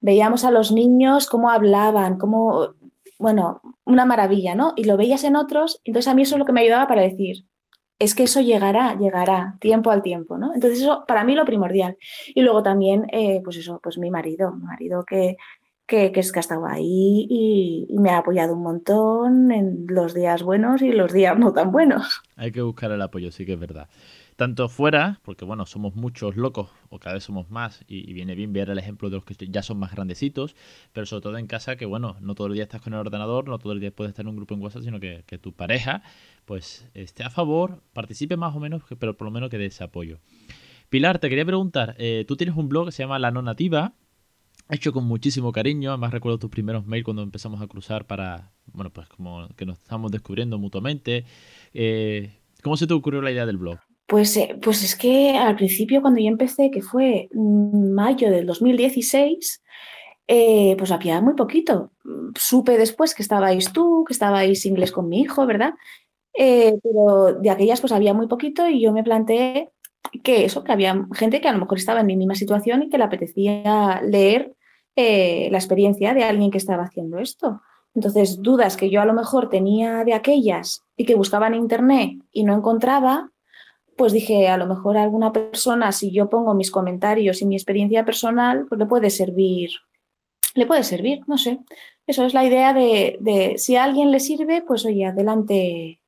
Veíamos 0.00 0.44
a 0.44 0.50
los 0.50 0.72
niños 0.72 1.26
cómo 1.26 1.50
hablaban, 1.50 2.18
cómo, 2.18 2.74
bueno, 3.18 3.60
una 3.84 4.04
maravilla, 4.04 4.54
¿no? 4.54 4.74
Y 4.76 4.84
lo 4.84 4.96
veías 4.96 5.24
en 5.24 5.36
otros, 5.36 5.80
entonces 5.84 6.10
a 6.10 6.14
mí 6.14 6.22
eso 6.22 6.36
es 6.36 6.38
lo 6.38 6.44
que 6.44 6.52
me 6.52 6.60
ayudaba 6.60 6.86
para 6.86 7.02
decir, 7.02 7.46
es 7.98 8.14
que 8.14 8.24
eso 8.24 8.40
llegará, 8.40 8.94
llegará, 8.98 9.56
tiempo 9.60 9.90
al 9.90 10.02
tiempo, 10.02 10.36
¿no? 10.36 10.52
Entonces 10.54 10.80
eso 10.80 11.04
para 11.08 11.24
mí 11.24 11.34
lo 11.34 11.46
primordial. 11.46 11.96
Y 12.34 12.42
luego 12.42 12.62
también, 12.62 13.06
eh, 13.10 13.40
pues 13.42 13.56
eso, 13.56 13.80
pues 13.82 13.98
mi 13.98 14.10
marido, 14.10 14.52
mi 14.52 14.64
marido 14.64 15.04
que 15.04 15.36
que, 15.86 16.12
es 16.14 16.32
que 16.32 16.38
ha 16.38 16.40
estado 16.40 16.66
ahí 16.66 17.26
y, 17.30 17.86
me 17.98 18.10
ha 18.10 18.18
apoyado 18.18 18.54
un 18.54 18.62
montón 18.62 19.52
en 19.52 19.86
los 19.88 20.14
días 20.14 20.42
buenos 20.42 20.82
y 20.82 20.92
los 20.92 21.12
días 21.12 21.38
no 21.38 21.52
tan 21.52 21.70
buenos. 21.70 22.22
Hay 22.36 22.52
que 22.52 22.62
buscar 22.62 22.90
el 22.90 23.00
apoyo, 23.00 23.30
sí 23.30 23.46
que 23.46 23.54
es 23.54 23.60
verdad. 23.60 23.88
Tanto 24.34 24.68
fuera, 24.68 25.20
porque 25.22 25.46
bueno, 25.46 25.64
somos 25.64 25.94
muchos 25.94 26.36
locos, 26.36 26.68
o 26.90 26.98
cada 26.98 27.14
vez 27.14 27.24
somos 27.24 27.50
más, 27.50 27.84
y, 27.88 28.12
viene 28.12 28.34
bien 28.34 28.52
ver 28.52 28.68
el 28.68 28.78
ejemplo 28.78 29.08
de 29.08 29.16
los 29.16 29.24
que 29.24 29.34
ya 29.48 29.62
son 29.62 29.78
más 29.78 29.92
grandecitos, 29.92 30.56
pero 30.92 31.06
sobre 31.06 31.22
todo 31.22 31.38
en 31.38 31.46
casa, 31.46 31.76
que 31.76 31.86
bueno, 31.86 32.16
no 32.20 32.34
todo 32.34 32.48
el 32.48 32.52
día 32.52 32.64
estás 32.64 32.82
con 32.82 32.92
el 32.92 33.00
ordenador, 33.00 33.48
no 33.48 33.58
todo 33.58 33.72
el 33.72 33.80
día 33.80 33.92
puedes 33.92 34.10
estar 34.10 34.24
en 34.24 34.28
un 34.28 34.36
grupo 34.36 34.54
en 34.54 34.62
WhatsApp, 34.62 34.82
sino 34.82 35.00
que, 35.00 35.22
tu 35.40 35.52
pareja, 35.52 36.02
pues 36.44 36.86
esté 36.92 37.22
a 37.22 37.30
favor, 37.30 37.80
participe 37.94 38.36
más 38.36 38.54
o 38.54 38.60
menos, 38.60 38.82
pero 38.98 39.16
por 39.16 39.26
lo 39.26 39.30
menos 39.30 39.48
que 39.48 39.56
dé 39.56 39.66
ese 39.66 39.84
apoyo. 39.84 40.18
Pilar, 40.90 41.18
te 41.18 41.28
quería 41.30 41.46
preguntar, 41.46 41.94
eh, 41.98 42.24
tú 42.28 42.36
tienes 42.36 42.56
un 42.56 42.68
blog 42.68 42.86
que 42.86 42.92
se 42.92 43.02
llama 43.02 43.18
La 43.18 43.30
No 43.30 43.40
Nativa, 43.40 43.94
hecho 44.74 44.92
con 44.92 45.04
muchísimo 45.04 45.52
cariño. 45.52 45.90
Además 45.90 46.12
recuerdo 46.12 46.38
tus 46.38 46.50
primeros 46.50 46.86
mails 46.86 47.04
cuando 47.04 47.22
empezamos 47.22 47.60
a 47.62 47.66
cruzar 47.66 48.06
para, 48.06 48.52
bueno, 48.72 48.90
pues 48.90 49.08
como 49.08 49.48
que 49.56 49.66
nos 49.66 49.78
estamos 49.78 50.10
descubriendo 50.10 50.58
mutuamente. 50.58 51.24
Eh, 51.72 52.40
¿Cómo 52.62 52.76
se 52.76 52.86
te 52.86 52.94
ocurrió 52.94 53.22
la 53.22 53.30
idea 53.30 53.46
del 53.46 53.58
blog? 53.58 53.78
Pues, 54.06 54.36
eh, 54.36 54.56
pues 54.62 54.82
es 54.82 54.96
que 54.96 55.36
al 55.36 55.56
principio 55.56 56.00
cuando 56.00 56.20
yo 56.20 56.28
empecé, 56.28 56.70
que 56.70 56.82
fue 56.82 57.28
mayo 57.32 58.30
del 58.30 58.46
2016, 58.46 59.62
eh, 60.28 60.74
pues 60.78 60.90
había 60.90 61.20
muy 61.20 61.34
poquito. 61.34 61.92
Supe 62.36 62.78
después 62.78 63.14
que 63.14 63.22
estabais 63.22 63.72
tú, 63.72 64.04
que 64.06 64.12
estabais 64.12 64.66
inglés 64.66 64.92
con 64.92 65.08
mi 65.08 65.20
hijo, 65.20 65.46
¿verdad? 65.46 65.74
pero 66.38 67.32
de 67.40 67.48
aquellas 67.48 67.80
pues 67.80 67.94
había 67.94 68.12
muy 68.12 68.26
poquito 68.26 68.68
y 68.68 68.82
yo 68.82 68.92
me 68.92 69.02
planteé 69.02 69.70
que 70.22 70.44
eso, 70.44 70.64
que 70.64 70.72
había 70.72 71.06
gente 71.14 71.40
que 71.40 71.48
a 71.48 71.52
lo 71.52 71.60
mejor 71.60 71.78
estaba 71.78 72.00
en 72.00 72.06
mi 72.06 72.16
misma 72.16 72.34
situación 72.34 72.82
y 72.82 72.88
que 72.90 72.98
le 72.98 73.04
apetecía 73.04 74.02
leer 74.02 74.55
eh, 74.96 75.48
la 75.50 75.58
experiencia 75.58 76.14
de 76.14 76.24
alguien 76.24 76.50
que 76.50 76.58
estaba 76.58 76.84
haciendo 76.84 77.18
esto. 77.18 77.60
Entonces, 77.94 78.42
dudas 78.42 78.76
que 78.76 78.90
yo 78.90 79.00
a 79.00 79.06
lo 79.06 79.12
mejor 79.12 79.48
tenía 79.48 80.04
de 80.04 80.14
aquellas 80.14 80.84
y 80.96 81.04
que 81.04 81.14
buscaba 81.14 81.46
en 81.46 81.54
internet 81.54 82.18
y 82.32 82.44
no 82.44 82.54
encontraba, 82.54 83.30
pues 83.96 84.12
dije, 84.12 84.48
a 84.48 84.56
lo 84.56 84.66
mejor 84.66 84.96
a 84.96 85.02
alguna 85.02 85.32
persona, 85.32 85.92
si 85.92 86.10
yo 86.12 86.28
pongo 86.28 86.54
mis 86.54 86.70
comentarios 86.70 87.40
y 87.40 87.46
mi 87.46 87.56
experiencia 87.56 88.04
personal, 88.04 88.66
pues 88.68 88.78
le 88.78 88.86
puede 88.86 89.10
servir, 89.10 89.70
le 90.54 90.66
puede 90.66 90.82
servir, 90.82 91.20
no 91.26 91.38
sé. 91.38 91.60
Eso 92.06 92.24
es 92.24 92.34
la 92.34 92.44
idea 92.44 92.72
de, 92.72 93.16
de 93.20 93.58
si 93.58 93.76
a 93.76 93.84
alguien 93.84 94.10
le 94.10 94.20
sirve, 94.20 94.62
pues 94.62 94.84
oye, 94.84 95.06
adelante, 95.06 96.00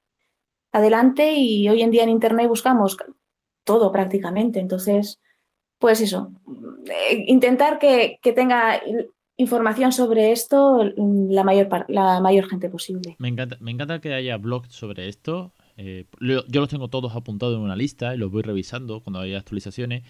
adelante 0.73 1.33
y 1.33 1.69
hoy 1.69 1.83
en 1.83 1.91
día 1.91 2.05
en 2.05 2.11
internet 2.11 2.49
buscamos 2.49 2.97
todo 3.65 3.93
prácticamente. 3.93 4.61
Entonces, 4.61 5.21
pues 5.79 6.01
eso, 6.01 6.33
eh, 6.87 7.25
intentar 7.27 7.79
que, 7.79 8.19
tenga 8.35 8.81
información 9.37 9.93
sobre 9.93 10.33
esto 10.33 10.85
la 10.97 11.45
mayor, 11.45 11.85
la 11.89 12.21
mayor 12.21 12.49
gente 12.49 12.69
posible. 12.69 13.17
Me 13.19 13.29
encanta, 13.29 13.57
me 13.61 13.71
encanta 13.71 14.01
que 14.01 14.13
haya 14.13 14.37
blogs 14.37 14.75
sobre 14.75 15.09
esto. 15.09 15.53
Eh, 15.77 16.07
yo 16.21 16.61
los 16.61 16.69
tengo 16.69 16.89
todos 16.89 17.15
apuntados 17.15 17.57
en 17.57 17.63
una 17.63 17.77
lista 17.77 18.15
y 18.15 18.19
los 18.19 18.33
voy 18.33 18.43
revisando 18.43 19.01
cuando 19.01 19.21
haya 19.21 19.39
actualizaciones 19.39 20.03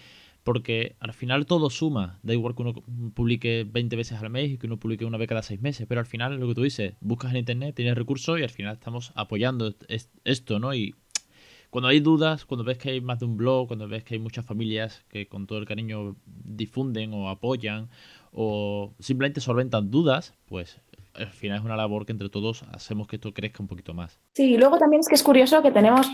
porque 0.43 0.95
al 0.99 1.13
final 1.13 1.45
todo 1.45 1.69
suma. 1.69 2.19
Da 2.23 2.33
igual 2.33 2.55
que 2.55 2.61
uno 2.63 2.73
publique 3.13 3.67
20 3.69 3.95
veces 3.95 4.19
al 4.19 4.29
mes 4.29 4.51
y 4.51 4.57
que 4.57 4.67
uno 4.67 4.77
publique 4.77 5.05
una 5.05 5.17
vez 5.17 5.27
cada 5.27 5.43
6 5.43 5.61
meses, 5.61 5.85
pero 5.87 5.99
al 5.99 6.07
final 6.07 6.39
lo 6.39 6.47
que 6.47 6.55
tú 6.55 6.63
dices, 6.63 6.95
buscas 7.01 7.31
en 7.31 7.37
internet, 7.37 7.75
tienes 7.75 7.95
recursos 7.95 8.39
y 8.39 8.43
al 8.43 8.49
final 8.49 8.73
estamos 8.73 9.11
apoyando 9.15 9.75
esto, 10.23 10.59
¿no? 10.59 10.73
Y 10.73 10.95
cuando 11.69 11.87
hay 11.87 11.99
dudas, 11.99 12.45
cuando 12.45 12.63
ves 12.63 12.77
que 12.77 12.89
hay 12.89 13.01
más 13.01 13.19
de 13.19 13.25
un 13.25 13.37
blog, 13.37 13.67
cuando 13.67 13.87
ves 13.87 14.03
que 14.03 14.15
hay 14.15 14.19
muchas 14.19 14.45
familias 14.45 15.03
que 15.09 15.27
con 15.27 15.47
todo 15.47 15.59
el 15.59 15.65
cariño 15.65 16.15
difunden 16.25 17.13
o 17.13 17.29
apoyan 17.29 17.89
o 18.31 18.93
simplemente 18.99 19.41
solventan 19.41 19.91
dudas, 19.91 20.33
pues 20.45 20.81
al 21.13 21.31
final 21.31 21.59
es 21.59 21.65
una 21.65 21.75
labor 21.75 22.05
que 22.05 22.11
entre 22.11 22.29
todos 22.29 22.63
hacemos 22.71 23.07
que 23.07 23.17
esto 23.17 23.33
crezca 23.33 23.61
un 23.61 23.67
poquito 23.67 23.93
más. 23.93 24.19
Sí, 24.33 24.53
y 24.53 24.57
luego 24.57 24.77
también 24.77 25.01
es 25.01 25.07
que 25.07 25.15
es 25.15 25.23
curioso 25.23 25.61
que 25.61 25.71
tenemos 25.71 26.07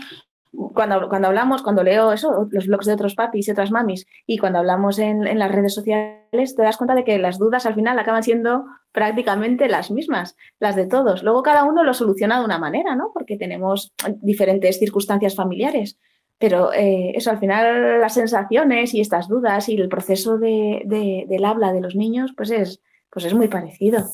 cuando, 0.74 1.08
cuando 1.08 1.28
hablamos, 1.28 1.62
cuando 1.62 1.82
leo 1.82 2.12
eso, 2.12 2.48
los 2.50 2.66
blogs 2.66 2.86
de 2.86 2.92
otros 2.92 3.14
papis 3.14 3.48
y 3.48 3.50
otras 3.50 3.70
mamis, 3.70 4.06
y 4.26 4.38
cuando 4.38 4.58
hablamos 4.58 4.98
en, 4.98 5.26
en, 5.26 5.38
las 5.38 5.52
redes 5.52 5.74
sociales, 5.74 6.54
te 6.54 6.62
das 6.62 6.76
cuenta 6.76 6.94
de 6.94 7.04
que 7.04 7.18
las 7.18 7.38
dudas 7.38 7.66
al 7.66 7.74
final 7.74 7.98
acaban 7.98 8.22
siendo 8.22 8.64
prácticamente 8.92 9.68
las 9.68 9.90
mismas, 9.90 10.36
las 10.58 10.76
de 10.76 10.86
todos. 10.86 11.22
Luego 11.22 11.42
cada 11.42 11.64
uno 11.64 11.84
lo 11.84 11.94
soluciona 11.94 12.38
de 12.38 12.44
una 12.44 12.58
manera, 12.58 12.96
¿no? 12.96 13.10
Porque 13.12 13.36
tenemos 13.36 13.92
diferentes 14.22 14.78
circunstancias 14.78 15.34
familiares. 15.34 15.98
Pero 16.38 16.72
eh, 16.72 17.12
eso, 17.14 17.30
al 17.30 17.38
final, 17.38 18.00
las 18.00 18.14
sensaciones 18.14 18.92
y 18.94 19.00
estas 19.00 19.28
dudas 19.28 19.68
y 19.68 19.76
el 19.76 19.88
proceso 19.88 20.38
de, 20.38 20.82
de, 20.84 21.24
del 21.28 21.44
habla 21.44 21.72
de 21.72 21.80
los 21.80 21.94
niños, 21.94 22.32
pues 22.36 22.50
es, 22.50 22.82
pues 23.10 23.24
es 23.24 23.34
muy 23.34 23.48
parecido. 23.48 24.04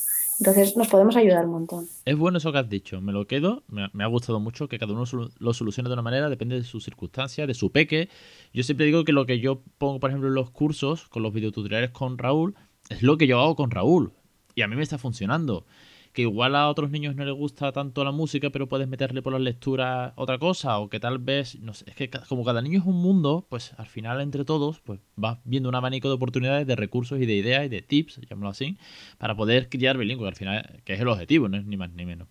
Entonces 0.42 0.76
nos 0.76 0.88
podemos 0.88 1.14
ayudar 1.14 1.44
un 1.44 1.52
montón. 1.52 1.86
Es 2.04 2.16
bueno 2.16 2.38
eso 2.38 2.50
que 2.50 2.58
has 2.58 2.68
dicho, 2.68 3.00
me 3.00 3.12
lo 3.12 3.28
quedo, 3.28 3.62
me, 3.68 4.02
ha 4.02 4.06
gustado 4.08 4.40
mucho 4.40 4.66
que 4.66 4.76
cada 4.76 4.92
uno 4.92 5.04
lo 5.38 5.54
solucione 5.54 5.88
de 5.88 5.92
una 5.92 6.02
manera, 6.02 6.28
depende 6.28 6.56
de 6.56 6.64
sus 6.64 6.82
circunstancias, 6.82 7.46
de 7.46 7.54
su 7.54 7.70
peque. 7.70 8.08
Yo 8.52 8.64
siempre 8.64 8.86
digo 8.86 9.04
que 9.04 9.12
lo 9.12 9.24
que 9.24 9.38
yo 9.38 9.62
pongo, 9.78 10.00
por 10.00 10.10
ejemplo, 10.10 10.28
en 10.28 10.34
los 10.34 10.50
cursos, 10.50 11.06
con 11.06 11.22
los 11.22 11.32
videotutoriales 11.32 11.90
con 11.90 12.18
Raúl, 12.18 12.56
es 12.90 13.04
lo 13.04 13.18
que 13.18 13.28
yo 13.28 13.38
hago 13.38 13.54
con 13.54 13.70
Raúl. 13.70 14.14
Y 14.56 14.62
a 14.62 14.66
mí 14.66 14.74
me 14.74 14.82
está 14.82 14.98
funcionando 14.98 15.64
que 16.12 16.22
igual 16.22 16.54
a 16.54 16.68
otros 16.68 16.90
niños 16.90 17.16
no 17.16 17.24
les 17.24 17.34
gusta 17.34 17.72
tanto 17.72 18.04
la 18.04 18.12
música, 18.12 18.50
pero 18.50 18.68
puedes 18.68 18.86
meterle 18.86 19.22
por 19.22 19.32
las 19.32 19.42
lecturas 19.42 20.12
otra 20.16 20.38
cosa, 20.38 20.78
o 20.78 20.90
que 20.90 21.00
tal 21.00 21.18
vez, 21.18 21.58
no 21.60 21.72
sé, 21.72 21.86
es 21.88 21.94
que 21.96 22.10
como 22.28 22.44
cada 22.44 22.60
niño 22.60 22.80
es 22.80 22.86
un 22.86 22.96
mundo, 22.96 23.46
pues 23.48 23.72
al 23.78 23.86
final 23.86 24.20
entre 24.20 24.44
todos, 24.44 24.80
pues 24.80 25.00
vas 25.16 25.38
viendo 25.44 25.68
un 25.68 25.74
abanico 25.74 26.08
de 26.08 26.14
oportunidades, 26.14 26.66
de 26.66 26.76
recursos 26.76 27.20
y 27.20 27.26
de 27.26 27.34
ideas 27.34 27.64
y 27.66 27.68
de 27.68 27.82
tips, 27.82 28.20
llámalo 28.28 28.50
así, 28.50 28.76
para 29.18 29.34
poder 29.34 29.68
criar 29.68 29.96
bilingüe, 29.96 30.28
al 30.28 30.36
final, 30.36 30.82
que 30.84 30.92
es 30.94 31.00
el 31.00 31.08
objetivo, 31.08 31.48
no 31.48 31.56
es 31.56 31.64
ni 31.64 31.76
más 31.76 31.90
ni 31.92 32.04
menos. 32.04 32.28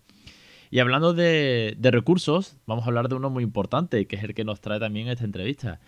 Y 0.70 0.78
hablando 0.78 1.12
de, 1.12 1.74
de 1.76 1.90
recursos, 1.90 2.56
vamos 2.66 2.84
a 2.84 2.86
hablar 2.86 3.08
de 3.08 3.16
uno 3.16 3.30
muy 3.30 3.44
importante, 3.44 4.06
que 4.06 4.16
es 4.16 4.24
el 4.24 4.32
que 4.32 4.44
nos 4.44 4.60
trae 4.60 4.80
también 4.80 5.08
esta 5.08 5.24
entrevista. 5.24 5.80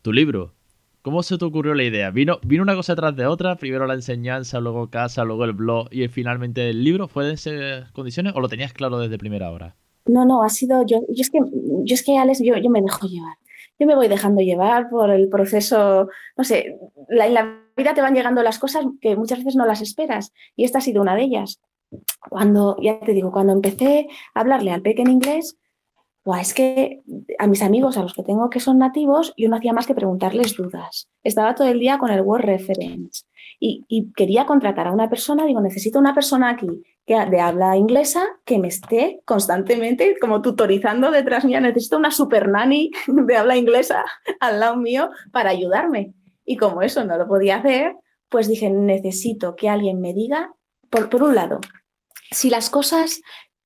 Tu 0.00 0.12
libro, 0.12 0.54
¿Cómo 1.02 1.24
se 1.24 1.36
te 1.36 1.44
ocurrió 1.44 1.74
la 1.74 1.82
idea? 1.82 2.12
¿Vino, 2.12 2.38
¿Vino 2.44 2.62
una 2.62 2.76
cosa 2.76 2.94
tras 2.94 3.16
de 3.16 3.26
otra? 3.26 3.56
Primero 3.56 3.88
la 3.88 3.94
enseñanza, 3.94 4.60
luego 4.60 4.88
casa, 4.88 5.24
luego 5.24 5.44
el 5.44 5.52
blog 5.52 5.88
y 5.90 6.06
finalmente 6.06 6.70
el 6.70 6.84
libro. 6.84 7.08
¿Fue 7.08 7.26
de 7.26 7.34
esas 7.34 7.90
condiciones 7.90 8.34
o 8.36 8.40
lo 8.40 8.48
tenías 8.48 8.72
claro 8.72 9.00
desde 9.00 9.18
primera 9.18 9.50
hora? 9.50 9.74
No, 10.06 10.24
no, 10.24 10.44
ha 10.44 10.48
sido 10.48 10.86
yo. 10.86 11.00
Yo 11.08 11.22
es 11.22 11.30
que, 11.30 11.40
yo 11.40 11.94
es 11.94 12.04
que 12.04 12.16
Alex, 12.16 12.40
yo, 12.44 12.56
yo 12.56 12.70
me 12.70 12.80
dejo 12.80 13.08
llevar. 13.08 13.36
Yo 13.80 13.86
me 13.88 13.96
voy 13.96 14.06
dejando 14.06 14.42
llevar 14.42 14.90
por 14.90 15.10
el 15.10 15.28
proceso, 15.28 16.08
no 16.36 16.44
sé, 16.44 16.78
en 17.08 17.34
la 17.34 17.58
vida 17.76 17.94
te 17.94 18.00
van 18.00 18.14
llegando 18.14 18.44
las 18.44 18.60
cosas 18.60 18.84
que 19.00 19.16
muchas 19.16 19.38
veces 19.38 19.56
no 19.56 19.66
las 19.66 19.80
esperas 19.80 20.32
y 20.54 20.64
esta 20.64 20.78
ha 20.78 20.82
sido 20.82 21.02
una 21.02 21.16
de 21.16 21.24
ellas. 21.24 21.60
Cuando, 22.30 22.76
ya 22.80 23.00
te 23.00 23.12
digo, 23.12 23.32
cuando 23.32 23.52
empecé 23.52 24.06
a 24.34 24.40
hablarle 24.40 24.70
al 24.70 24.82
pequeño 24.82 25.10
inglés, 25.10 25.56
es 26.40 26.54
que 26.54 27.02
a 27.38 27.46
mis 27.46 27.62
amigos, 27.62 27.96
a 27.96 28.02
los 28.02 28.14
que 28.14 28.22
tengo 28.22 28.48
que 28.48 28.60
son 28.60 28.78
nativos, 28.78 29.34
yo 29.36 29.48
no 29.48 29.56
hacía 29.56 29.72
más 29.72 29.86
que 29.86 29.94
preguntarles 29.94 30.56
dudas. 30.56 31.08
Estaba 31.24 31.54
todo 31.54 31.68
el 31.68 31.80
día 31.80 31.98
con 31.98 32.10
el 32.10 32.20
Word 32.20 32.44
Reference 32.44 33.24
y, 33.58 34.12
quería 34.16 34.46
contratar 34.46 34.86
a 34.86 34.92
una 34.92 35.08
persona, 35.08 35.44
digo, 35.46 35.60
necesito 35.60 35.98
una 35.98 36.14
persona 36.14 36.50
aquí 36.50 36.68
que 37.06 37.14
de 37.14 37.40
habla 37.40 37.76
inglesa 37.76 38.24
que 38.44 38.58
me 38.58 38.68
esté 38.68 39.22
constantemente 39.24 40.16
como 40.20 40.42
tutorizando 40.42 41.10
detrás 41.10 41.44
mía. 41.44 41.60
Necesito 41.60 41.96
una 41.96 42.12
super 42.12 42.48
nanny 42.48 42.90
de 43.06 43.36
habla 43.36 43.56
inglesa 43.56 44.04
al 44.40 44.60
lado 44.60 44.76
mío 44.76 45.10
para 45.32 45.50
ayudarme. 45.50 46.14
Y 46.44 46.56
como 46.56 46.82
eso 46.82 47.04
no 47.04 47.16
lo 47.16 47.26
podía 47.26 47.56
hacer, 47.56 47.96
pues 48.28 48.48
dije, 48.48 48.70
necesito 48.70 49.56
que 49.56 49.68
alguien 49.68 50.00
me 50.00 50.12
diga, 50.12 50.54
por, 50.90 51.08
por 51.08 51.22
un 51.22 51.34
lado, 51.34 51.60
si 52.30 52.50
las 52.50 52.70
cosas 52.70 53.20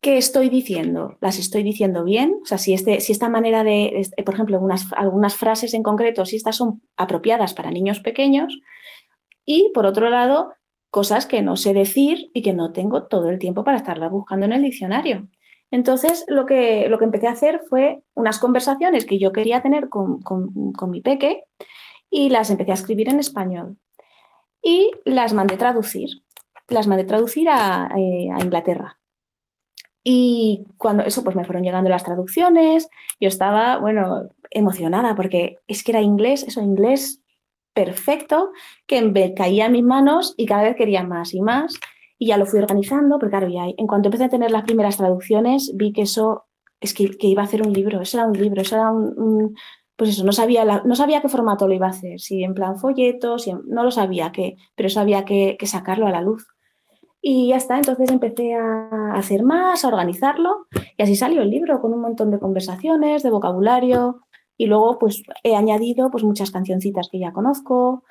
¿Qué 0.07 0.19
estoy 0.19 0.51
diciendo? 0.51 1.19
¿Las 1.21 1.37
estoy 1.37 1.65
diciendo 1.65 2.05
bien? 2.05 2.39
O 2.41 2.47
sea, 2.47 2.59
si, 2.59 2.73
este, 2.73 3.01
si 3.01 3.11
esta 3.11 3.29
manera 3.29 3.65
de, 3.65 4.09
por 4.25 4.35
ejemplo, 4.35 4.57
algunas, 4.93 5.35
frases 5.35 5.75
en 5.75 5.83
concreto, 5.83 6.25
si 6.25 6.37
estas 6.37 6.55
son 6.55 6.81
apropiadas 6.97 7.55
para 7.55 7.73
niños 7.73 7.99
pequeños. 7.99 8.57
Y 9.45 9.73
por 9.75 9.85
otro 9.85 10.09
lado, 10.09 10.53
cosas 10.91 11.27
que 11.27 11.43
no 11.43 11.57
sé 11.57 11.75
decir 11.75 12.31
y 12.33 12.43
que 12.43 12.53
no 12.53 12.73
tengo 12.73 13.09
todo 13.09 13.31
el 13.31 13.41
tiempo 13.41 13.65
para 13.65 13.79
estarlas 13.79 14.13
buscando 14.13 14.47
en 14.47 14.53
el 14.53 14.63
diccionario. 14.63 15.27
Entonces, 15.73 16.25
lo 16.29 16.47
que, 16.47 16.89
lo 16.89 17.01
que 17.01 17.05
empecé 17.05 17.27
a 17.27 17.33
hacer 17.33 17.63
fue 17.69 18.05
unas 18.15 18.39
conversaciones 18.39 19.07
que 19.07 19.19
yo 19.19 19.33
quería 19.33 19.61
tener 19.61 19.89
con, 19.89 20.21
mi 20.89 21.01
peque 21.01 21.43
y 22.09 22.29
las 22.29 22.51
empecé 22.51 22.71
a 22.71 22.75
escribir 22.75 23.09
en 23.09 23.19
español. 23.19 23.77
Y 24.63 24.93
las 25.05 25.33
mandé 25.33 25.57
traducir. 25.57 26.11
Las 26.69 26.87
mandé 26.87 27.03
traducir 27.03 27.49
a 27.49 27.91
eh, 27.97 28.29
Inglaterra. 28.41 29.01
Y 30.09 30.63
cuando 30.77 31.03
eso, 31.03 31.25
pues 31.25 31.35
me 31.35 31.45
fueron 31.45 31.65
llegando 31.65 31.91
las 31.91 32.05
traducciones, 32.05 32.89
yo 33.19 33.27
estaba, 33.27 33.79
bueno, 33.79 34.29
emocionada 34.53 35.17
porque 35.17 35.59
es 35.67 35.83
que 35.83 35.91
era 35.91 36.01
inglés, 36.01 36.45
eso, 36.45 36.61
inglés 36.61 37.21
perfecto, 37.75 38.53
que 38.87 39.03
me 39.03 39.35
caía 39.35 39.67
en 39.67 39.73
mis 39.73 39.83
manos 39.83 40.33
y 40.37 40.47
cada 40.47 40.63
vez 40.63 40.77
quería 40.77 41.03
más 41.03 41.35
y 41.35 41.41
más. 41.41 41.75
Y 42.21 42.29
ya 42.29 42.39
lo 42.39 42.47
fui 42.47 42.61
organizando, 42.61 43.19
pero 43.19 43.31
claro, 43.31 43.49
ya 43.49 43.65
en 43.67 43.87
cuanto 43.89 44.07
empecé 44.07 44.27
a 44.27 44.29
tener 44.29 44.53
las 44.53 44.63
primeras 44.63 44.97
traducciones, 44.97 45.73
vi 45.75 45.93
que 45.93 46.03
eso, 46.03 46.45
es 46.81 46.95
que, 46.95 47.11
iba 47.23 47.43
a 47.43 47.47
hacer 47.47 47.67
un 47.67 47.73
libro, 47.73 48.01
eso 48.01 48.19
era 48.19 48.29
un 48.29 48.39
libro, 48.39 48.63
eso 48.63 48.77
era 48.77 48.93
un, 48.93 49.57
pues 49.97 50.11
eso, 50.11 50.23
no 50.23 50.31
sabía, 50.31 50.65
no 50.85 50.95
sabía 50.95 51.21
qué 51.21 51.29
formato 51.29 51.67
lo 51.67 51.75
iba 51.75 51.89
a 51.89 51.91
hacer, 51.91 52.21
si 52.21 52.45
en 52.45 52.55
plan 52.55 52.79
folletos, 52.79 53.43
si 53.43 53.53
no 53.53 53.83
lo 53.83 53.91
sabía, 53.91 54.31
qué, 54.31 54.55
pero 54.77 54.89
sabía 54.89 55.25
que, 55.25 55.57
que 55.59 55.67
sacarlo 55.67 56.07
a 56.07 56.13
la 56.13 56.21
luz. 56.21 56.47
Y 57.29 57.49
ya 57.49 57.57
está, 57.57 57.77
entonces 57.77 58.09
empecé 58.13 58.55
a 58.55 59.15
hacer 59.15 59.43
más, 59.43 59.85
a 59.85 59.89
organizarlo 59.89 60.69
y 60.97 61.03
así 61.03 61.17
salió 61.17 61.43
el 61.43 61.51
libro 61.51 61.81
con 61.81 61.93
un 61.93 62.01
montón 62.01 62.31
de 62.31 62.39
conversaciones, 62.39 63.25
de 63.25 63.31
vocabulario 63.31 64.21
y 64.57 64.67
luego 64.67 64.97
pues 65.01 65.25
he 65.43 65.57
añadido 65.57 66.09
pues 66.13 66.23
muchas 66.23 66.53
cancioncitas 66.53 67.09
que 67.11 67.19
ya 67.19 67.33
conozco, 67.33 68.05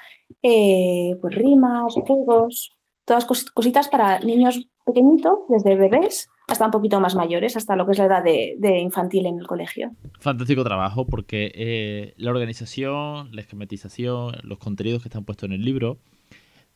eh, 0.43 1.15
pues 1.21 1.33
rimas, 1.33 1.93
juegos, 1.93 2.73
todas 3.05 3.25
cositas 3.25 3.87
para 3.87 4.19
niños 4.19 4.67
pequeñitos, 4.85 5.39
desde 5.47 5.77
bebés 5.77 6.27
hasta 6.49 6.65
un 6.65 6.71
poquito 6.71 6.99
más 6.99 7.15
mayores, 7.15 7.55
hasta 7.55 7.77
lo 7.77 7.85
que 7.85 7.93
es 7.93 7.97
la 7.99 8.07
edad 8.07 8.21
de, 8.21 8.79
infantil 8.81 9.27
en 9.27 9.39
el 9.39 9.47
colegio. 9.47 9.91
Fantástico 10.19 10.65
trabajo 10.65 11.07
porque 11.07 11.53
eh, 11.55 12.13
la 12.17 12.31
organización, 12.31 13.33
la 13.33 13.39
esquematización, 13.39 14.35
los 14.43 14.57
contenidos 14.57 15.03
que 15.03 15.07
están 15.07 15.23
puestos 15.23 15.47
en 15.47 15.53
el 15.53 15.63
libro 15.63 15.99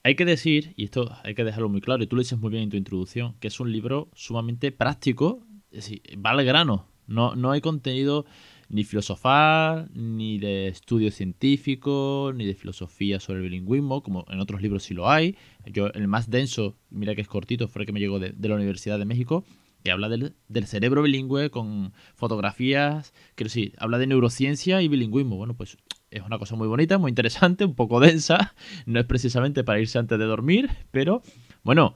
hay 0.04 0.16
que 0.16 0.26
decir, 0.26 0.74
y 0.76 0.86
esto 0.86 1.12
hay 1.24 1.36
que 1.36 1.44
dejarlo 1.44 1.70
muy 1.70 1.82
claro, 1.82 2.04
y 2.04 2.08
tú 2.08 2.16
lo 2.16 2.22
dices 2.22 2.40
muy 2.40 2.52
bien 2.52 2.64
en 2.64 2.70
tu 2.70 2.78
introducción, 2.78 3.36
que 3.40 3.48
es 3.48 3.60
un 3.60 3.72
libro 3.72 4.10
sumamente 4.14 4.72
práctico, 4.72 5.46
es 5.72 5.86
decir, 5.86 6.02
va 6.26 6.42
grano. 6.42 6.88
No, 7.08 7.36
no 7.36 7.52
hay 7.52 7.60
contenido 7.60 8.26
ni 8.70 8.84
filosofal, 8.84 9.90
ni 9.94 10.38
de 10.38 10.68
estudio 10.68 11.12
científico, 11.12 12.32
ni 12.36 12.46
de 12.46 12.54
filosofía 12.54 13.20
sobre 13.20 13.40
el 13.40 13.46
bilingüismo, 13.46 14.04
como 14.04 14.26
en 14.30 14.40
otros 14.40 14.62
libros 14.62 14.84
sí 14.84 14.94
lo 14.94 15.10
hay. 15.10 15.36
Yo, 15.66 15.88
el 15.88 16.08
más 16.08 16.30
denso, 16.30 16.78
mira 16.92 17.16
que 17.16 17.22
es 17.22 17.28
cortito, 17.28 17.68
fue 17.68 17.82
el 17.82 17.86
que 17.88 17.94
me 17.94 18.00
llegó 18.00 18.20
de, 18.20 18.34
la 18.40 18.56
Universidad 18.56 19.00
de 19.00 19.06
México, 19.06 19.44
que 19.84 19.92
habla 19.92 20.10
del, 20.10 20.34
cerebro 20.66 21.02
bilingüe 21.02 21.50
con 21.50 21.94
fotografías, 22.16 23.14
quiero 23.36 23.48
decir, 23.48 23.74
habla 23.78 23.98
de 23.98 24.08
neurociencia 24.08 24.82
y 24.82 24.88
bilingüismo. 24.88 25.38
Bueno, 25.38 25.56
pues 25.56 25.78
es 26.12 26.22
una 26.24 26.38
cosa 26.38 26.56
muy 26.56 26.68
bonita, 26.68 26.98
muy 26.98 27.10
interesante, 27.10 27.66
un 27.66 27.76
poco 27.76 28.00
densa. 28.00 28.56
No 28.86 29.00
es 29.00 29.06
precisamente 29.06 29.64
para 29.64 29.80
irse 29.80 29.98
antes 29.98 30.20
de 30.20 30.26
dormir, 30.26 30.70
pero 30.92 31.22
bueno, 31.64 31.96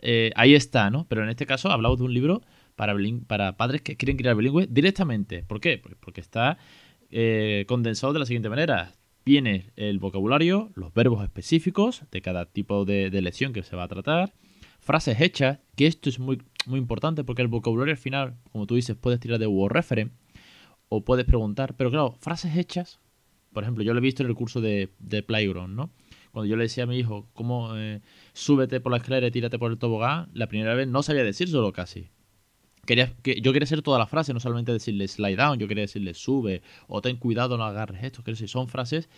eh, 0.00 0.30
ahí 0.34 0.54
está, 0.54 0.90
¿no? 0.90 1.06
Pero 1.08 1.22
en 1.22 1.30
este 1.30 1.46
caso 1.46 1.70
hablamos 1.70 1.98
de 1.98 2.04
un 2.04 2.14
libro 2.14 2.42
para, 2.74 2.96
para 3.26 3.56
padres 3.56 3.82
que 3.82 3.96
quieren 3.96 4.16
criar 4.16 4.34
bilingüe 4.36 4.66
directamente. 4.68 5.42
¿Por 5.42 5.60
qué? 5.60 5.78
Pues 5.78 5.94
porque 6.00 6.20
está 6.20 6.58
eh, 7.10 7.64
condensado 7.68 8.12
de 8.12 8.18
la 8.18 8.26
siguiente 8.26 8.48
manera. 8.48 8.94
Viene 9.24 9.70
el 9.76 9.98
vocabulario, 9.98 10.70
los 10.74 10.92
verbos 10.94 11.22
específicos 11.22 12.02
de 12.10 12.22
cada 12.22 12.46
tipo 12.46 12.84
de, 12.84 13.10
de 13.10 13.22
lección 13.22 13.52
que 13.52 13.62
se 13.62 13.76
va 13.76 13.84
a 13.84 13.88
tratar, 13.88 14.32
frases 14.90 15.20
hechas, 15.20 15.60
que 15.76 15.86
esto 15.86 16.08
es 16.08 16.18
muy, 16.18 16.42
muy 16.66 16.80
importante 16.80 17.22
porque 17.22 17.42
el 17.42 17.48
vocabulario 17.48 17.92
al 17.92 17.96
final, 17.96 18.38
como 18.50 18.66
tú 18.66 18.74
dices, 18.74 18.96
puedes 18.96 19.20
tirar 19.20 19.38
de 19.38 19.46
word 19.46 19.70
reference 19.72 20.12
o 20.88 21.04
puedes 21.04 21.24
preguntar, 21.24 21.76
pero 21.76 21.90
claro, 21.90 22.16
frases 22.18 22.56
hechas, 22.56 22.98
por 23.52 23.62
ejemplo, 23.62 23.84
yo 23.84 23.92
lo 23.94 24.00
he 24.00 24.02
visto 24.02 24.24
en 24.24 24.28
el 24.28 24.34
curso 24.34 24.60
de, 24.60 24.90
Playground, 25.28 25.76
¿no? 25.76 25.92
Cuando 26.32 26.50
yo 26.50 26.56
le 26.56 26.64
decía 26.64 26.82
a 26.82 26.86
mi 26.88 26.98
hijo, 26.98 27.28
¿cómo 27.34 27.76
eh, 27.76 28.00
súbete 28.32 28.80
por 28.80 28.90
la 28.90 28.98
escalera 28.98 29.28
y 29.28 29.30
tírate 29.30 29.60
por 29.60 29.70
el 29.70 29.78
tobogán? 29.78 30.28
La 30.32 30.48
primera 30.48 30.74
vez 30.74 30.88
no 30.88 31.04
sabía 31.04 31.22
decir 31.22 31.46
solo 31.46 31.72
casi. 31.72 32.10
Quería, 32.84 33.14
que, 33.22 33.40
yo 33.40 33.52
quería 33.52 33.66
hacer 33.66 33.82
toda 33.82 33.96
la 34.00 34.08
frase, 34.08 34.34
no 34.34 34.40
solamente 34.40 34.72
decirle 34.72 35.06
slide 35.06 35.36
down, 35.36 35.60
yo 35.60 35.68
quería 35.68 35.82
decirle 35.82 36.14
sube 36.14 36.62
o 36.88 37.00
ten 37.00 37.16
cuidado, 37.16 37.56
no 37.56 37.62
agarres 37.62 38.02
esto. 38.02 38.24
Que 38.24 38.34
son 38.34 38.66
frases 38.66 39.08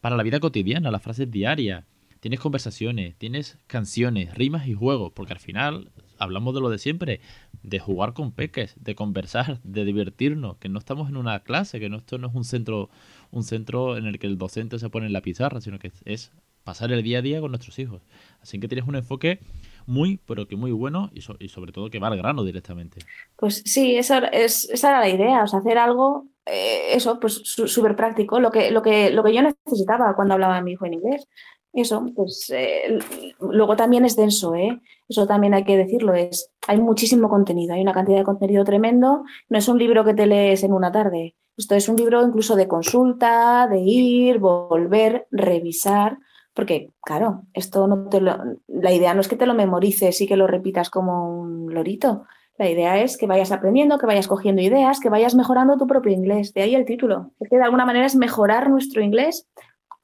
para 0.00 0.16
la 0.16 0.24
vida 0.24 0.40
cotidiana, 0.40 0.90
las 0.90 1.02
frases 1.02 1.30
diarias. 1.30 1.84
Tienes 2.26 2.40
conversaciones, 2.40 3.14
tienes 3.18 3.56
canciones, 3.68 4.34
rimas 4.34 4.66
y 4.66 4.74
juegos, 4.74 5.12
porque 5.14 5.32
al 5.32 5.38
final 5.38 5.92
hablamos 6.18 6.56
de 6.56 6.60
lo 6.60 6.70
de 6.70 6.78
siempre, 6.78 7.20
de 7.62 7.78
jugar 7.78 8.14
con 8.14 8.32
peques, 8.32 8.74
de 8.80 8.96
conversar, 8.96 9.60
de 9.62 9.84
divertirnos, 9.84 10.56
que 10.56 10.68
no 10.68 10.80
estamos 10.80 11.08
en 11.08 11.18
una 11.18 11.38
clase, 11.44 11.78
que 11.78 11.88
no, 11.88 11.98
esto 11.98 12.18
no 12.18 12.26
es 12.26 12.34
un 12.34 12.42
centro, 12.42 12.90
un 13.30 13.44
centro 13.44 13.96
en 13.96 14.06
el 14.06 14.18
que 14.18 14.26
el 14.26 14.38
docente 14.38 14.80
se 14.80 14.90
pone 14.90 15.06
en 15.06 15.12
la 15.12 15.20
pizarra, 15.20 15.60
sino 15.60 15.78
que 15.78 15.92
es 16.04 16.32
pasar 16.64 16.90
el 16.90 17.04
día 17.04 17.20
a 17.20 17.22
día 17.22 17.40
con 17.40 17.52
nuestros 17.52 17.78
hijos. 17.78 18.02
Así 18.42 18.58
que 18.58 18.66
tienes 18.66 18.88
un 18.88 18.96
enfoque 18.96 19.38
muy, 19.86 20.18
pero 20.26 20.48
que 20.48 20.56
muy 20.56 20.72
bueno 20.72 21.12
y, 21.14 21.20
sobre 21.20 21.70
todo 21.70 21.90
que 21.90 22.00
va 22.00 22.08
al 22.08 22.16
grano 22.16 22.42
directamente. 22.42 23.02
Pues 23.36 23.62
sí, 23.64 23.94
esa, 23.94 24.18
es, 24.18 24.68
esa 24.68 24.88
era 24.88 24.98
la 24.98 25.08
idea, 25.08 25.44
o 25.44 25.46
sea, 25.46 25.60
hacer 25.60 25.78
algo, 25.78 26.26
eh, 26.44 26.88
eso, 26.90 27.20
pues 27.20 27.34
súper 27.44 27.94
práctico, 27.94 28.40
lo 28.40 28.50
que, 28.50 28.72
lo, 28.72 28.82
que, 28.82 29.10
lo 29.10 29.22
que 29.22 29.32
yo 29.32 29.42
necesitaba 29.42 30.16
cuando 30.16 30.34
hablaba 30.34 30.56
a 30.56 30.60
mi 30.60 30.72
hijo 30.72 30.86
en 30.86 30.94
inglés. 30.94 31.28
Eso, 31.76 32.10
pues 32.16 32.50
eh, 32.54 32.98
luego 33.38 33.76
también 33.76 34.06
es 34.06 34.16
denso, 34.16 34.54
¿eh? 34.54 34.80
Eso 35.10 35.26
también 35.26 35.52
hay 35.52 35.62
que 35.62 35.76
decirlo, 35.76 36.14
es, 36.14 36.50
hay 36.66 36.80
muchísimo 36.80 37.28
contenido, 37.28 37.74
hay 37.74 37.82
una 37.82 37.92
cantidad 37.92 38.16
de 38.16 38.24
contenido 38.24 38.64
tremendo, 38.64 39.24
no 39.50 39.58
es 39.58 39.68
un 39.68 39.78
libro 39.78 40.02
que 40.02 40.14
te 40.14 40.24
lees 40.24 40.64
en 40.64 40.72
una 40.72 40.90
tarde, 40.90 41.36
esto 41.54 41.74
es 41.74 41.90
un 41.90 41.96
libro 41.96 42.26
incluso 42.26 42.56
de 42.56 42.66
consulta, 42.66 43.68
de 43.70 43.78
ir, 43.78 44.38
volver, 44.38 45.26
revisar, 45.30 46.16
porque 46.54 46.92
claro, 47.02 47.42
esto 47.52 47.86
no 47.86 48.08
te 48.08 48.22
lo, 48.22 48.38
la 48.68 48.94
idea 48.94 49.12
no 49.12 49.20
es 49.20 49.28
que 49.28 49.36
te 49.36 49.46
lo 49.46 49.52
memorices 49.52 50.18
y 50.22 50.26
que 50.26 50.38
lo 50.38 50.46
repitas 50.46 50.88
como 50.88 51.28
un 51.28 51.74
lorito, 51.74 52.24
la 52.56 52.70
idea 52.70 53.02
es 53.02 53.18
que 53.18 53.26
vayas 53.26 53.52
aprendiendo, 53.52 53.98
que 53.98 54.06
vayas 54.06 54.28
cogiendo 54.28 54.62
ideas, 54.62 54.98
que 54.98 55.10
vayas 55.10 55.34
mejorando 55.34 55.76
tu 55.76 55.86
propio 55.86 56.12
inglés, 56.12 56.54
de 56.54 56.62
ahí 56.62 56.74
el 56.74 56.86
título, 56.86 57.32
es 57.38 57.50
que 57.50 57.58
de 57.58 57.64
alguna 57.64 57.84
manera 57.84 58.06
es 58.06 58.16
mejorar 58.16 58.70
nuestro 58.70 59.02
inglés 59.02 59.46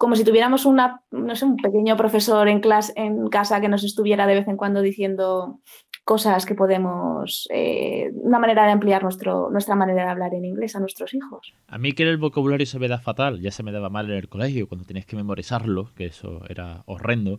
como 0.02 0.16
si 0.16 0.24
tuviéramos 0.24 0.66
una, 0.66 1.00
no 1.12 1.36
sé, 1.36 1.44
un 1.44 1.56
pequeño 1.56 1.96
profesor 1.96 2.48
en, 2.48 2.58
clase, 2.58 2.92
en 2.96 3.28
casa 3.28 3.60
que 3.60 3.68
nos 3.68 3.84
estuviera 3.84 4.26
de 4.26 4.34
vez 4.34 4.48
en 4.48 4.56
cuando 4.56 4.82
diciendo 4.82 5.60
cosas 6.02 6.44
que 6.44 6.56
podemos, 6.56 7.46
eh, 7.54 8.10
una 8.14 8.40
manera 8.40 8.64
de 8.64 8.72
ampliar 8.72 9.04
nuestro, 9.04 9.48
nuestra 9.52 9.76
manera 9.76 10.02
de 10.02 10.10
hablar 10.10 10.34
en 10.34 10.44
inglés 10.44 10.74
a 10.74 10.80
nuestros 10.80 11.14
hijos. 11.14 11.54
A 11.68 11.78
mí 11.78 11.92
que 11.92 12.02
el 12.02 12.16
vocabulario 12.16 12.66
se 12.66 12.80
me 12.80 12.88
da 12.88 12.98
fatal, 12.98 13.40
ya 13.40 13.52
se 13.52 13.62
me 13.62 13.70
daba 13.70 13.90
mal 13.90 14.10
en 14.10 14.16
el 14.16 14.28
colegio 14.28 14.66
cuando 14.66 14.84
tenías 14.84 15.06
que 15.06 15.14
memorizarlo, 15.14 15.94
que 15.94 16.06
eso 16.06 16.40
era 16.48 16.82
horrendo, 16.86 17.38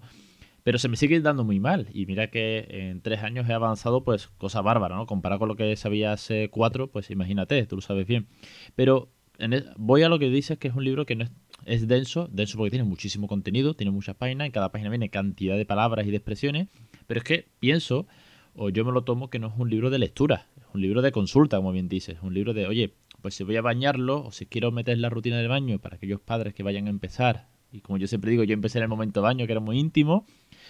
pero 0.64 0.78
se 0.78 0.88
me 0.88 0.96
sigue 0.96 1.20
dando 1.20 1.44
muy 1.44 1.60
mal. 1.60 1.88
Y 1.92 2.06
mira 2.06 2.28
que 2.28 2.66
en 2.70 3.02
tres 3.02 3.24
años 3.24 3.50
he 3.50 3.54
avanzado, 3.54 4.06
pues 4.06 4.30
cosa 4.38 4.62
bárbara, 4.62 4.96
¿no? 4.96 5.06
Comparado 5.06 5.40
con 5.40 5.50
lo 5.50 5.58
que 5.58 5.76
sabía 5.76 6.14
hace 6.14 6.50
cuatro, 6.50 6.88
pues 6.88 7.12
imagínate, 7.12 7.66
tú 7.66 7.76
lo 7.76 7.82
sabes 7.82 8.08
bien. 8.08 8.30
Pero 8.74 9.10
e, 9.38 9.66
voy 9.76 10.04
a 10.04 10.08
lo 10.10 10.18
que 10.18 10.30
dices 10.30 10.58
que 10.58 10.70
es 10.70 10.76
un 10.76 10.86
libro 10.86 11.06
que 11.06 11.18
no 11.18 11.26
es 11.26 11.32
es 11.66 11.88
denso, 11.88 12.28
denso 12.32 12.58
porque 12.58 12.72
tiene 12.72 12.86
muchísimo 12.86 13.28
contenido, 13.28 13.74
tiene 13.76 13.92
muchas 13.92 14.16
páginas, 14.16 14.46
en 14.46 14.52
cada 14.52 14.72
página 14.72 14.90
viene 14.90 15.10
cantidad 15.10 15.58
de 15.58 15.66
palabras 15.66 16.06
y 16.08 16.12
de 16.12 16.18
expresiones, 16.18 16.68
pero 17.08 17.20
es 17.20 17.24
que 17.24 17.48
pienso, 17.60 18.08
o 18.56 18.70
yo 18.70 18.86
me 18.86 18.92
lo 18.92 19.04
tomo, 19.04 19.30
que 19.30 19.40
no 19.40 19.48
es 19.48 19.54
un 19.58 19.70
libro 19.70 19.90
de 19.90 20.00
lectura, 20.00 20.48
es 20.58 20.66
un 20.74 20.82
libro 20.82 21.02
de 21.02 21.12
consulta, 21.12 21.58
como 21.58 21.72
bien 21.72 21.90
dices, 21.90 22.18
un 22.22 22.34
libro 22.34 22.54
de, 22.54 22.68
oye, 22.68 22.94
pues 23.22 23.36
si 23.36 23.44
voy 23.44 23.56
a 23.56 23.62
bañarlo 23.62 24.26
o 24.26 24.32
si 24.32 24.46
quiero 24.46 24.72
meter 24.72 24.98
la 24.98 25.10
rutina 25.10 25.38
del 25.38 25.48
baño 25.48 25.80
para 25.80 25.96
aquellos 25.96 26.20
padres 26.20 26.54
que 26.54 26.64
vayan 26.64 26.88
a 26.88 26.90
empezar, 26.90 27.48
y 27.72 27.82
como 27.82 27.98
yo 27.98 28.08
siempre 28.08 28.30
digo, 28.30 28.44
yo 28.44 28.54
empecé 28.54 28.78
en 28.78 28.84
el 28.84 28.90
momento 28.90 29.22
baño, 29.22 29.46
que 29.46 29.52
era 29.52 29.62
muy 29.62 29.80
íntimo, 29.80 30.26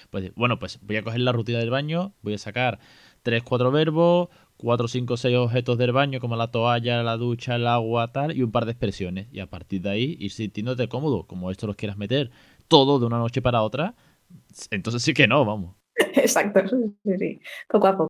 pues 0.10 0.34
bueno, 0.36 0.60
pues 0.60 0.80
voy 0.82 0.96
a 0.98 1.04
coger 1.04 1.20
la 1.20 1.32
rutina 1.32 1.60
del 1.60 1.70
baño, 1.70 2.14
voy 2.22 2.36
a 2.36 2.38
sacar 2.38 2.80
tres, 3.24 3.44
cuatro 3.44 3.72
verbos, 3.72 4.30
cuatro, 4.58 4.88
cinco, 4.88 5.18
seis 5.18 5.36
objetos 5.38 5.78
del 5.78 5.92
baño, 5.92 6.20
como 6.20 6.36
la 6.36 6.52
toalla, 6.52 7.04
la 7.04 7.18
ducha, 7.18 7.56
el 7.56 7.68
agua, 7.68 8.12
tal, 8.12 8.36
y 8.36 8.44
un 8.44 8.52
par 8.52 8.66
de 8.66 8.72
expresiones. 8.72 9.28
Y 9.32 9.40
a 9.40 9.48
partir 9.48 9.82
de 9.82 9.90
ahí 9.90 10.18
ir 10.20 10.32
sintiéndote 10.32 10.88
cómodo, 10.88 11.26
como 11.28 11.52
esto 11.52 11.68
los 11.68 11.76
quieras 11.76 11.98
meter 11.98 12.32
todo 12.68 13.00
de 13.00 13.06
una 13.06 13.18
noche 13.18 13.42
para 13.42 13.62
otra, 13.62 13.96
entonces 14.72 15.02
sí 15.02 15.14
que 15.14 15.28
no, 15.28 15.46
vamos. 15.46 15.76
Exacto, 16.16 16.62
sí, 16.68 17.16
sí, 17.18 17.40
poco 17.68 17.88
a 17.88 17.98
poco. 17.98 18.10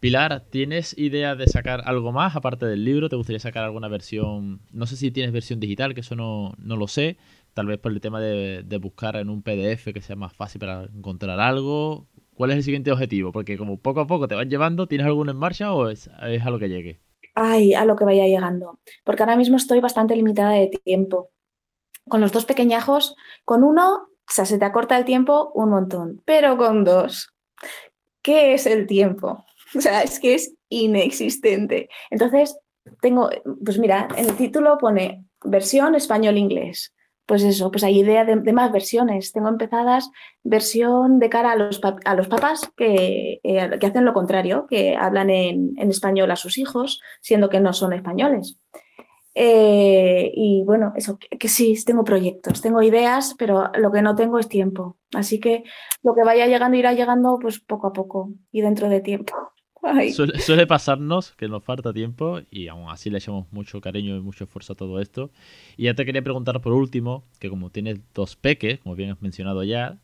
Pilar, 0.00 0.44
¿tienes 0.50 0.96
idea 0.98 1.34
de 1.34 1.46
sacar 1.46 1.82
algo 1.86 2.12
más 2.12 2.36
aparte 2.36 2.66
del 2.66 2.84
libro? 2.84 3.08
¿Te 3.08 3.16
gustaría 3.16 3.40
sacar 3.40 3.64
alguna 3.64 3.88
versión? 3.88 4.60
No 4.70 4.86
sé 4.86 4.96
si 4.96 5.10
tienes 5.10 5.32
versión 5.32 5.60
digital, 5.60 5.94
que 5.94 6.02
eso 6.02 6.14
no, 6.14 6.52
no 6.58 6.76
lo 6.76 6.88
sé. 6.88 7.16
Tal 7.54 7.66
vez 7.66 7.78
por 7.78 7.90
el 7.90 8.00
tema 8.00 8.20
de, 8.20 8.62
de 8.64 8.76
buscar 8.76 9.16
en 9.16 9.30
un 9.30 9.42
PDF 9.42 9.94
que 9.94 10.02
sea 10.02 10.16
más 10.16 10.34
fácil 10.34 10.58
para 10.60 10.84
encontrar 10.84 11.40
algo. 11.40 12.06
¿Cuál 12.34 12.50
es 12.50 12.56
el 12.58 12.62
siguiente 12.64 12.90
objetivo? 12.92 13.32
Porque 13.32 13.56
como 13.56 13.78
poco 13.78 14.00
a 14.00 14.06
poco 14.06 14.28
te 14.28 14.34
van 14.34 14.50
llevando, 14.50 14.86
¿tienes 14.86 15.06
alguno 15.06 15.30
en 15.30 15.36
marcha 15.36 15.72
o 15.72 15.88
es, 15.88 16.08
a 16.08 16.50
lo 16.50 16.58
que 16.58 16.68
llegue? 16.68 17.00
Ay, 17.34 17.74
a 17.74 17.84
lo 17.84 17.96
que 17.96 18.04
vaya 18.04 18.26
llegando. 18.26 18.80
Porque 19.04 19.22
ahora 19.22 19.36
mismo 19.36 19.56
estoy 19.56 19.80
bastante 19.80 20.16
limitada 20.16 20.52
de 20.52 20.68
tiempo. 20.84 21.30
Con 22.08 22.20
los 22.20 22.32
dos 22.32 22.44
pequeñajos, 22.44 23.16
con 23.44 23.64
uno, 23.64 23.94
o 23.94 24.32
sea, 24.32 24.44
se 24.44 24.58
te 24.58 24.64
acorta 24.64 24.96
el 24.96 25.04
tiempo 25.04 25.52
un 25.54 25.70
montón, 25.70 26.22
pero 26.24 26.56
con 26.56 26.84
dos, 26.84 27.32
¿qué 28.22 28.54
es 28.54 28.66
el 28.66 28.86
tiempo? 28.86 29.44
O 29.76 29.80
sea, 29.80 30.02
es 30.02 30.20
que 30.20 30.34
es 30.34 30.54
inexistente. 30.68 31.88
Entonces, 32.10 32.56
tengo, 33.00 33.30
pues 33.64 33.78
mira, 33.78 34.06
en 34.16 34.26
el 34.26 34.36
título 34.36 34.78
pone 34.78 35.24
versión 35.42 35.96
español-inglés 35.96 36.94
pues 37.26 37.42
eso, 37.42 37.70
pues 37.70 37.84
hay 37.84 38.00
idea 38.00 38.24
de, 38.24 38.52
más 38.52 38.72
versiones. 38.72 39.32
Tengo 39.32 39.48
empezadas 39.48 40.10
versión 40.42 41.18
de 41.18 41.30
cara 41.30 41.52
a 41.52 41.56
los, 41.56 41.80
a 42.04 42.14
los 42.14 42.28
papás 42.28 42.70
que, 42.76 43.40
eh, 43.42 43.70
que, 43.80 43.86
hacen 43.86 44.04
lo 44.04 44.12
contrario, 44.12 44.66
que 44.68 44.96
hablan 44.96 45.30
en, 45.30 45.74
en, 45.78 45.90
español 45.90 46.30
a 46.30 46.36
sus 46.36 46.58
hijos, 46.58 47.00
siendo 47.20 47.48
que 47.48 47.60
no 47.60 47.72
son 47.72 47.92
españoles. 47.92 48.58
Eh, 49.34 50.30
y 50.34 50.62
bueno, 50.64 50.92
eso, 50.96 51.18
que, 51.18 51.38
que, 51.38 51.48
sí, 51.48 51.74
tengo 51.84 52.04
proyectos, 52.04 52.60
tengo 52.62 52.82
ideas, 52.82 53.34
pero 53.38 53.70
lo 53.76 53.90
que 53.90 54.02
no 54.02 54.14
tengo 54.14 54.38
es 54.38 54.48
tiempo. 54.48 54.98
Así 55.14 55.40
que 55.40 55.64
lo 56.02 56.14
que 56.14 56.22
vaya 56.22 56.46
llegando 56.46 56.76
irá 56.76 56.92
llegando 56.92 57.38
pues 57.40 57.58
poco 57.60 57.88
a 57.88 57.92
poco 57.92 58.30
y 58.52 58.60
dentro 58.60 58.88
de 58.88 59.00
tiempo. 59.00 59.53
Suele, 60.12 60.66
pasarnos 60.66 61.32
que 61.32 61.48
nos 61.48 61.62
falta 61.62 61.92
tiempo 61.92 62.40
y 62.50 62.68
aún 62.68 62.88
así 62.90 63.10
le 63.10 63.18
echamos 63.18 63.46
mucho 63.52 63.80
cariño 63.80 64.16
y 64.16 64.20
mucho 64.20 64.44
esfuerzo 64.44 64.72
a 64.72 64.76
todo 64.76 65.00
esto. 65.00 65.30
Y 65.76 65.84
ya 65.84 65.94
te 65.94 66.04
quería 66.04 66.22
preguntar 66.22 66.60
por 66.60 66.72
último, 66.72 67.24
que 67.38 67.48
como 67.48 67.70
tienes 67.70 68.00
dos 68.14 68.36
peques, 68.36 68.80
como 68.80 68.94
bien 68.94 69.10
has 69.10 69.22
mencionado 69.22 69.62
ya, 69.64 69.98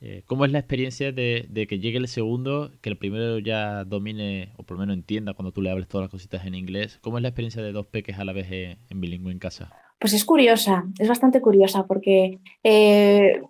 eh, 0.00 0.22
¿cómo 0.26 0.44
es 0.44 0.52
la 0.52 0.58
experiencia 0.58 1.12
de, 1.12 1.66
que 1.68 1.78
llegue 1.78 1.98
el 1.98 2.08
segundo, 2.08 2.72
que 2.80 2.90
el 2.90 2.96
primero 2.96 3.38
ya 3.38 3.84
domine 3.84 4.52
o 4.56 4.62
por 4.62 4.76
lo 4.76 4.80
menos 4.80 4.96
entienda 4.96 5.34
cuando 5.34 5.52
tú 5.52 5.62
le 5.62 5.70
hables 5.70 5.88
todas 5.88 6.04
las 6.04 6.10
cositas 6.10 6.44
en 6.46 6.54
inglés? 6.54 6.98
¿Cómo 7.02 7.18
es 7.18 7.22
la 7.22 7.28
experiencia 7.28 7.62
de 7.62 7.72
dos 7.72 7.86
peques 7.86 8.18
a 8.18 8.24
la 8.24 8.32
vez 8.32 8.48
en 8.50 9.00
bilingüe 9.00 9.32
en 9.32 9.38
casa? 9.38 9.85
Pues 9.98 10.12
es 10.12 10.24
curiosa, 10.24 10.84
es 10.98 11.08
bastante 11.08 11.40
curiosa, 11.40 11.86
porque 11.86 12.38
eh, 12.62 13.40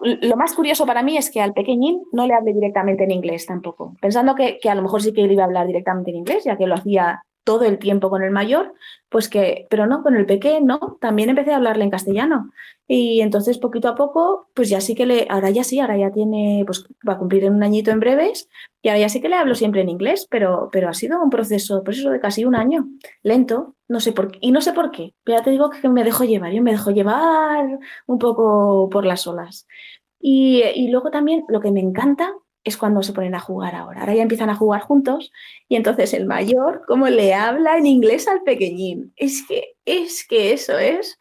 lo 0.00 0.36
más 0.36 0.54
curioso 0.54 0.86
para 0.86 1.02
mí 1.02 1.16
es 1.16 1.30
que 1.30 1.42
al 1.42 1.52
pequeñín 1.52 2.02
no 2.12 2.26
le 2.26 2.34
hable 2.34 2.54
directamente 2.54 3.04
en 3.04 3.10
inglés 3.10 3.44
tampoco, 3.44 3.96
pensando 4.00 4.34
que, 4.34 4.58
que 4.58 4.70
a 4.70 4.74
lo 4.74 4.82
mejor 4.82 5.02
sí 5.02 5.12
que 5.12 5.22
él 5.22 5.32
iba 5.32 5.42
a 5.42 5.46
hablar 5.46 5.66
directamente 5.66 6.10
en 6.10 6.16
inglés, 6.16 6.44
ya 6.44 6.56
que 6.56 6.66
lo 6.66 6.74
hacía 6.74 7.22
todo 7.44 7.64
el 7.64 7.78
tiempo 7.78 8.10
con 8.10 8.22
el 8.22 8.30
mayor, 8.30 8.74
pues 9.08 9.28
que, 9.28 9.66
pero 9.70 9.86
no, 9.86 10.02
con 10.02 10.16
el 10.16 10.26
pequeño, 10.26 10.78
también 11.00 11.30
empecé 11.30 11.52
a 11.52 11.56
hablarle 11.56 11.84
en 11.84 11.90
castellano. 11.90 12.50
Y 12.86 13.20
entonces 13.20 13.58
poquito 13.58 13.88
a 13.88 13.94
poco, 13.94 14.48
pues 14.54 14.68
ya 14.68 14.80
sí 14.80 14.94
que 14.94 15.06
le, 15.06 15.26
ahora 15.30 15.50
ya 15.50 15.64
sí, 15.64 15.78
ahora 15.80 15.96
ya 15.96 16.10
tiene, 16.10 16.64
pues 16.66 16.86
va 17.08 17.14
a 17.14 17.18
cumplir 17.18 17.48
un 17.50 17.62
añito 17.62 17.90
en 17.90 18.00
breves, 18.00 18.48
y 18.82 18.88
ahora 18.88 19.00
ya 19.00 19.08
sí 19.08 19.20
que 19.20 19.28
le 19.28 19.36
hablo 19.36 19.54
siempre 19.54 19.80
en 19.80 19.88
inglés, 19.88 20.26
pero, 20.30 20.68
pero 20.72 20.88
ha 20.88 20.94
sido 20.94 21.22
un 21.22 21.30
proceso, 21.30 21.82
pues 21.84 21.98
eso 21.98 22.10
de 22.10 22.20
casi 22.20 22.44
un 22.44 22.54
año, 22.56 22.88
lento, 23.22 23.76
no 23.88 24.00
sé 24.00 24.12
por 24.12 24.32
qué, 24.32 24.38
y 24.42 24.52
no 24.52 24.60
sé 24.60 24.72
por 24.72 24.90
qué, 24.90 25.14
ya 25.26 25.42
te 25.42 25.50
digo 25.50 25.70
que 25.70 25.88
me 25.88 26.04
dejo 26.04 26.24
llevar, 26.24 26.52
yo 26.52 26.62
me 26.62 26.72
dejo 26.72 26.90
llevar 26.90 27.78
un 28.06 28.18
poco 28.18 28.88
por 28.90 29.04
las 29.06 29.26
olas. 29.26 29.66
Y, 30.20 30.62
y 30.74 30.88
luego 30.88 31.10
también 31.10 31.44
lo 31.48 31.60
que 31.60 31.72
me 31.72 31.80
encanta 31.80 32.34
es 32.64 32.76
cuando 32.76 33.02
se 33.02 33.12
ponen 33.12 33.34
a 33.34 33.40
jugar 33.40 33.74
ahora. 33.74 34.00
Ahora 34.00 34.14
ya 34.14 34.22
empiezan 34.22 34.50
a 34.50 34.54
jugar 34.54 34.82
juntos 34.82 35.32
y 35.68 35.76
entonces 35.76 36.12
el 36.14 36.26
mayor, 36.26 36.82
como 36.86 37.08
le 37.08 37.34
habla 37.34 37.78
en 37.78 37.86
inglés 37.86 38.28
al 38.28 38.42
pequeñín. 38.42 39.12
Es 39.16 39.44
que, 39.46 39.74
es 39.84 40.26
que 40.26 40.52
eso 40.52 40.78
es 40.78 41.18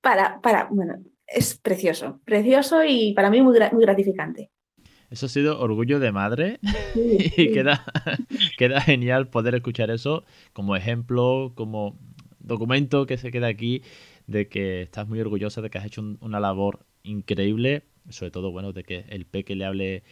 para, 0.00 0.40
para, 0.40 0.68
bueno, 0.70 0.94
es 1.26 1.58
precioso, 1.58 2.20
precioso 2.24 2.84
y 2.84 3.12
para 3.14 3.30
mí 3.30 3.42
muy, 3.42 3.58
muy 3.72 3.82
gratificante. 3.82 4.50
Eso 5.10 5.26
ha 5.26 5.28
sido 5.30 5.60
orgullo 5.60 6.00
de 6.00 6.12
madre 6.12 6.58
y 6.94 7.52
Queda, 7.52 7.84
queda 8.58 8.80
genial 8.80 9.28
poder 9.28 9.54
escuchar 9.54 9.90
eso 9.90 10.24
como 10.52 10.76
ejemplo, 10.76 11.52
como 11.54 11.98
documento 12.38 13.06
que 13.06 13.16
se 13.16 13.30
queda 13.30 13.46
aquí 13.46 13.82
de 14.26 14.48
que 14.48 14.82
estás 14.82 15.08
muy 15.08 15.20
orgullosa 15.20 15.60
de 15.62 15.70
que 15.70 15.78
has 15.78 15.86
hecho 15.86 16.02
una 16.20 16.40
labor 16.40 16.86
increíble, 17.02 17.84
sobre 18.10 18.30
todo, 18.30 18.50
bueno, 18.52 18.72
de 18.72 18.84
que 18.84 19.04
el 19.08 19.24
peque 19.24 19.54
le 19.54 19.64
hable 19.64 20.02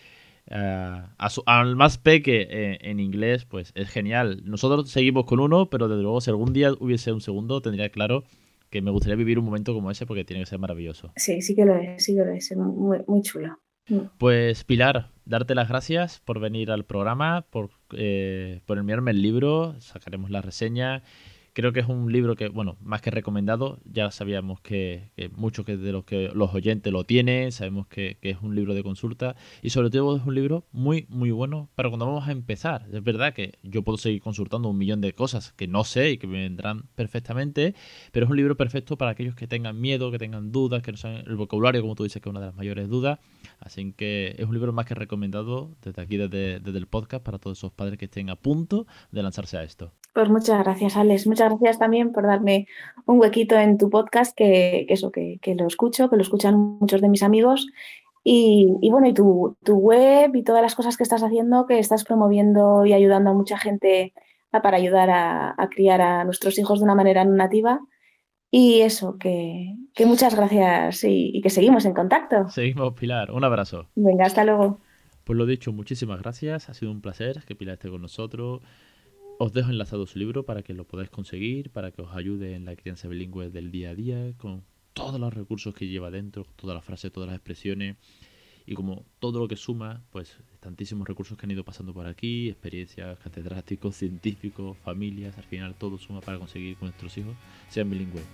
eh, 0.48 1.02
al 1.46 1.76
más 1.76 1.98
peque 1.98 2.46
eh, 2.48 2.78
en 2.82 3.00
inglés, 3.00 3.44
pues 3.44 3.72
es 3.74 3.88
genial. 3.88 4.42
Nosotros 4.44 4.90
seguimos 4.90 5.24
con 5.24 5.40
uno, 5.40 5.68
pero 5.70 5.88
desde 5.88 6.02
luego 6.02 6.20
si 6.20 6.30
algún 6.30 6.52
día 6.52 6.72
hubiese 6.78 7.12
un 7.12 7.20
segundo, 7.20 7.61
tendría 7.61 7.90
claro 7.90 8.24
que 8.70 8.82
me 8.82 8.90
gustaría 8.90 9.16
vivir 9.16 9.38
un 9.38 9.44
momento 9.44 9.74
como 9.74 9.90
ese 9.90 10.06
porque 10.06 10.24
tiene 10.24 10.42
que 10.42 10.50
ser 10.50 10.59
maravilloso. 10.59 11.12
Sí, 11.16 11.40
sí 11.42 11.54
que 11.54 11.64
lo 11.64 11.76
es, 11.76 12.04
sí 12.04 12.14
que 12.14 12.24
lo 12.24 12.32
es, 12.32 12.56
muy, 12.56 12.98
muy 13.06 13.22
chulo. 13.22 13.59
Mm. 13.88 13.98
Pues 14.18 14.64
Pilar, 14.64 15.11
darte 15.24 15.54
las 15.54 15.68
gracias 15.68 16.20
por 16.20 16.40
venir 16.40 16.70
al 16.70 16.85
programa, 16.85 17.46
por, 17.50 17.70
eh, 17.92 18.61
por 18.66 18.78
enviarme 18.78 19.12
el 19.12 19.22
libro, 19.22 19.76
sacaremos 19.80 20.30
la 20.30 20.42
reseña 20.42 21.02
Creo 21.57 21.73
que 21.73 21.81
es 21.81 21.88
un 21.88 22.12
libro 22.12 22.37
que, 22.37 22.51
bueno, 22.51 22.77
más 22.83 23.01
que 23.01 23.11
recomendado, 23.11 23.79
ya 23.90 24.11
sabíamos 24.11 24.61
que, 24.61 25.11
muchos 25.37 25.64
que 25.64 25.79
de 25.79 25.90
los 25.90 26.05
que 26.05 26.29
los 26.35 26.53
oyentes 26.53 26.92
lo 26.92 27.05
tienen, 27.05 27.51
sabemos 27.51 27.87
que, 27.87 28.19
es 28.21 28.42
un 28.42 28.55
libro 28.55 28.75
de 28.75 28.83
consulta 28.83 29.37
y 29.62 29.71
sobre 29.71 29.88
todo 29.88 30.19
es 30.19 30.27
un 30.27 30.35
libro 30.35 30.66
muy, 30.71 31.07
muy 31.09 31.31
bueno 31.31 31.71
para 31.75 31.88
cuando 31.88 32.05
vamos 32.05 32.29
a 32.29 32.33
empezar. 32.33 32.85
Es 32.92 33.03
verdad 33.03 33.33
que 33.33 33.55
yo 33.62 33.83
puedo 33.83 33.97
seguir 33.97 34.21
consultando 34.21 34.69
un 34.69 34.77
millón 34.77 35.01
de 35.01 35.14
cosas 35.14 35.55
que 35.55 35.66
no 35.66 35.85
sé 35.85 36.11
y 36.11 36.19
que 36.19 36.27
me 36.27 36.42
vendrán 36.42 36.90
perfectamente, 36.95 37.75
pero 38.12 38.27
es 38.27 38.31
un 38.31 38.37
libro 38.37 38.59
perfecto 38.59 38.99
para 38.99 39.12
aquellos 39.12 39.35
que 39.35 39.47
tengan 39.47 39.81
miedo, 39.81 40.11
que 40.11 40.19
tengan 40.19 40.53
dudas, 40.53 40.83
que 40.83 40.92
no 40.92 40.99
saben 40.99 41.25
el 41.27 41.37
vocabulario, 41.37 41.81
como 41.81 41.95
tú 41.95 42.03
dices, 42.03 42.21
que 42.21 42.29
es 42.29 42.31
una 42.31 42.40
de 42.40 42.49
las 42.49 42.55
mayores 42.55 42.87
dudas. 42.90 43.19
Así 43.61 43.95
que 43.95 44.35
es 44.37 44.45
un 44.45 44.53
libro 44.53 44.75
más 44.75 44.85
que 44.85 44.95
recomendado 44.95 45.75
desde 45.81 46.03
aquí, 46.03 46.19
desde, 46.19 46.61
desde 46.61 46.77
el 46.77 46.87
podcast, 46.87 47.25
para 47.25 47.38
todos 47.38 47.57
esos 47.57 47.73
padres 47.73 47.97
que 47.97 48.05
estén 48.05 48.29
a 48.29 48.37
punto 48.37 48.87
de 49.11 49.23
lanzarse 49.23 49.57
a 49.57 49.62
esto. 49.62 49.95
Pues 50.12 50.31
muchas 50.31 50.64
gracias, 50.64 50.97
Alex. 50.97 51.27
Muchas 51.27 51.45
gracias 51.48 51.78
también 51.78 52.12
por 52.12 52.26
darme 52.26 52.66
un 53.06 53.20
huequito 53.20 53.56
en 53.56 53.78
tu 53.78 53.90
podcast, 53.90 54.37
que, 54.37 54.87
eso, 54.88 55.11
que, 55.11 55.40
lo 55.56 55.66
escucho, 55.66 56.11
que 56.11 56.16
lo 56.16 56.22
escuchan 56.22 56.56
muchos 56.56 57.00
de 57.00 57.09
mis 57.09 57.22
amigos. 57.22 57.66
Y, 58.22 58.66
bueno, 58.90 59.06
y 59.06 59.14
tu, 59.14 59.56
web 59.66 60.35
y 60.35 60.42
todas 60.42 60.62
las 60.62 60.74
cosas 60.74 60.96
que 60.96 61.04
estás 61.04 61.22
haciendo, 61.22 61.66
que 61.66 61.78
estás 61.78 62.04
promoviendo 62.04 62.85
y 62.85 62.92
ayudando 62.92 63.30
a 63.30 63.35
mucha 63.35 63.56
gente 63.56 64.12
para 64.50 64.76
ayudar 64.78 65.11
a, 65.11 65.68
criar 65.70 66.00
a 66.00 66.24
nuestros 66.24 66.59
hijos 66.59 66.80
de 66.80 66.85
una 66.85 66.94
manera 66.94 67.24
nativa. 67.24 67.80
Y 68.50 68.80
eso, 68.80 69.16
que, 69.18 69.74
muchas 70.04 70.35
gracias 70.35 71.04
y, 71.04 71.30
y, 71.35 71.40
que 71.40 71.50
seguimos 71.50 71.85
en 71.85 71.94
contacto. 71.94 72.48
Seguimos, 72.48 72.94
Pilar. 72.94 73.30
Un 73.30 73.44
abrazo. 73.44 73.88
Venga, 73.94 74.26
hasta 74.26 74.44
luego. 74.44 74.80
Pues 75.26 75.37
lo 75.37 75.44
dicho, 75.44 75.72
muchísimas 75.72 76.20
gracias. 76.22 76.68
Ha 76.68 76.74
sido 76.74 76.92
un 76.92 77.00
placer 77.00 77.42
que 77.44 77.56
Pilar 77.56 77.74
esté 77.74 77.90
con 77.90 78.00
nosotros. 78.00 78.61
Os 79.38 79.53
dejo 79.53 79.68
enlazado 79.68 80.07
su 80.07 80.18
libro 80.18 80.46
para 80.46 80.62
que 80.62 80.72
lo 80.72 80.87
podáis 80.87 81.11
conseguir, 81.11 81.68
para 81.68 81.90
que 81.90 82.01
os 82.01 82.11
ayude 82.16 82.55
en 82.55 82.64
la 82.64 82.75
crianza 82.75 83.07
bilingüe 83.07 83.51
del 83.51 83.70
día 83.70 83.90
a 83.90 83.94
día, 83.94 84.33
con 84.38 84.64
todos 84.94 85.20
los 85.20 85.35
recursos 85.35 85.75
que 85.75 85.87
lleva 85.88 86.11
dentro, 86.11 86.46
todas 86.57 86.75
las 86.75 86.83
frases, 86.83 87.12
todas 87.12 87.27
las 87.27 87.37
expresiones. 87.37 87.96
Y 88.64 88.75
como 88.75 89.05
todo 89.18 89.38
lo 89.38 89.46
que 89.46 89.57
suma, 89.57 90.03
pues 90.11 90.38
tantísimos 90.61 91.07
recursos 91.07 91.37
que 91.37 91.44
han 91.44 91.51
ido 91.51 91.64
pasando 91.64 91.92
por 91.92 92.07
aquí, 92.07 92.49
experiencias, 92.49 93.18
catedráticos, 93.18 93.94
científicos, 93.96 94.79
familias, 94.79 95.37
al 95.37 95.44
final 95.44 95.75
todo 95.75 95.99
suma 95.99 96.22
para 96.22 96.38
conseguir 96.38 96.77
que 96.79 96.87
nuestros 96.87 97.16
hijos 97.18 97.37
sean 97.68 97.90
bilingües. 97.90 98.25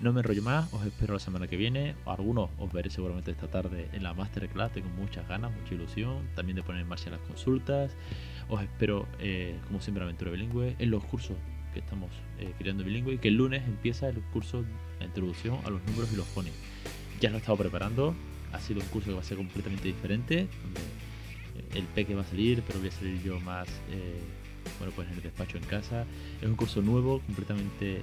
No 0.00 0.14
me 0.14 0.20
enrollo 0.20 0.42
más, 0.42 0.72
os 0.72 0.86
espero 0.86 1.12
la 1.12 1.20
semana 1.20 1.46
que 1.46 1.56
viene. 1.56 1.94
Algunos 2.06 2.48
os 2.58 2.72
veré 2.72 2.88
seguramente 2.88 3.32
esta 3.32 3.48
tarde 3.48 3.90
en 3.92 4.02
la 4.02 4.14
masterclass, 4.14 4.72
tengo 4.72 4.88
muchas 4.90 5.28
ganas, 5.28 5.52
mucha 5.52 5.74
ilusión, 5.74 6.26
también 6.34 6.56
de 6.56 6.62
poner 6.62 6.82
en 6.82 6.88
marcha 6.88 7.10
las 7.10 7.20
consultas. 7.20 7.94
Os 8.48 8.62
espero, 8.62 9.06
eh, 9.20 9.58
como 9.66 9.80
siempre, 9.80 10.02
Aventura 10.02 10.30
Bilingüe, 10.30 10.74
en 10.78 10.90
los 10.90 11.04
cursos 11.04 11.36
que 11.74 11.80
estamos 11.80 12.10
eh, 12.38 12.52
creando 12.58 12.82
bilingüe 12.82 13.14
y 13.14 13.18
que 13.18 13.28
el 13.28 13.34
lunes 13.34 13.62
empieza 13.66 14.08
el 14.08 14.20
curso 14.32 14.64
de 14.98 15.04
introducción 15.04 15.58
a 15.64 15.70
los 15.70 15.82
números 15.84 16.10
y 16.12 16.16
los 16.16 16.26
fones. 16.26 16.54
Ya 17.20 17.28
lo 17.28 17.36
he 17.36 17.40
estado 17.40 17.58
preparando, 17.58 18.14
ha 18.52 18.60
sido 18.60 18.80
un 18.80 18.86
curso 18.86 19.08
que 19.08 19.14
va 19.14 19.20
a 19.20 19.24
ser 19.24 19.36
completamente 19.36 19.88
diferente, 19.88 20.48
donde 20.62 20.80
eh, 20.80 21.78
el 21.78 21.84
peque 21.84 22.14
va 22.14 22.22
a 22.22 22.24
salir, 22.24 22.62
pero 22.66 22.78
voy 22.78 22.88
a 22.88 22.92
salir 22.92 23.22
yo 23.22 23.38
más, 23.40 23.68
bueno, 24.78 24.92
pues 24.96 25.08
en 25.08 25.14
el 25.14 25.22
despacho 25.22 25.58
en 25.58 25.64
casa. 25.64 26.06
Es 26.40 26.48
un 26.48 26.56
curso 26.56 26.80
nuevo, 26.80 27.20
completamente 27.20 28.02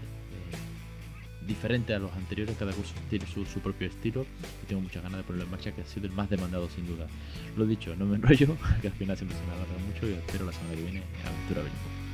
diferente 1.46 1.94
a 1.94 2.00
los 2.00 2.12
anteriores, 2.14 2.56
cada 2.58 2.74
curso 2.74 2.94
tiene 3.10 3.26
su, 3.26 3.44
propio 3.60 3.88
estilo 3.88 4.26
y 4.64 4.68
tengo 4.68 4.82
muchas 4.82 5.04
ganas 5.04 5.20
de 5.20 5.24
ponerlo 5.24 5.46
en 5.46 5.52
marcha, 5.52 5.72
que 5.72 5.82
ha 5.82 5.86
sido 5.86 6.08
el 6.08 6.14
más 6.14 6.30
demandado 6.30 6.70
sin 6.70 6.88
duda. 6.88 7.08
Lo 7.58 7.66
dicho, 7.66 7.96
no 7.96 8.06
me 8.06 8.16
enrollo, 8.16 8.56
que 8.82 8.88
al 8.88 8.94
final 8.94 9.18
siempre 9.18 9.38
se 9.38 9.46
me 9.46 9.54
alarga 9.54 9.78
mucho 9.86 10.08
y 10.08 10.14
espero 10.14 10.46
la 10.46 10.54
semana 10.54 10.76
que 10.76 10.82
viene 10.82 11.00
en 11.00 11.28
Aventura. 11.28 12.05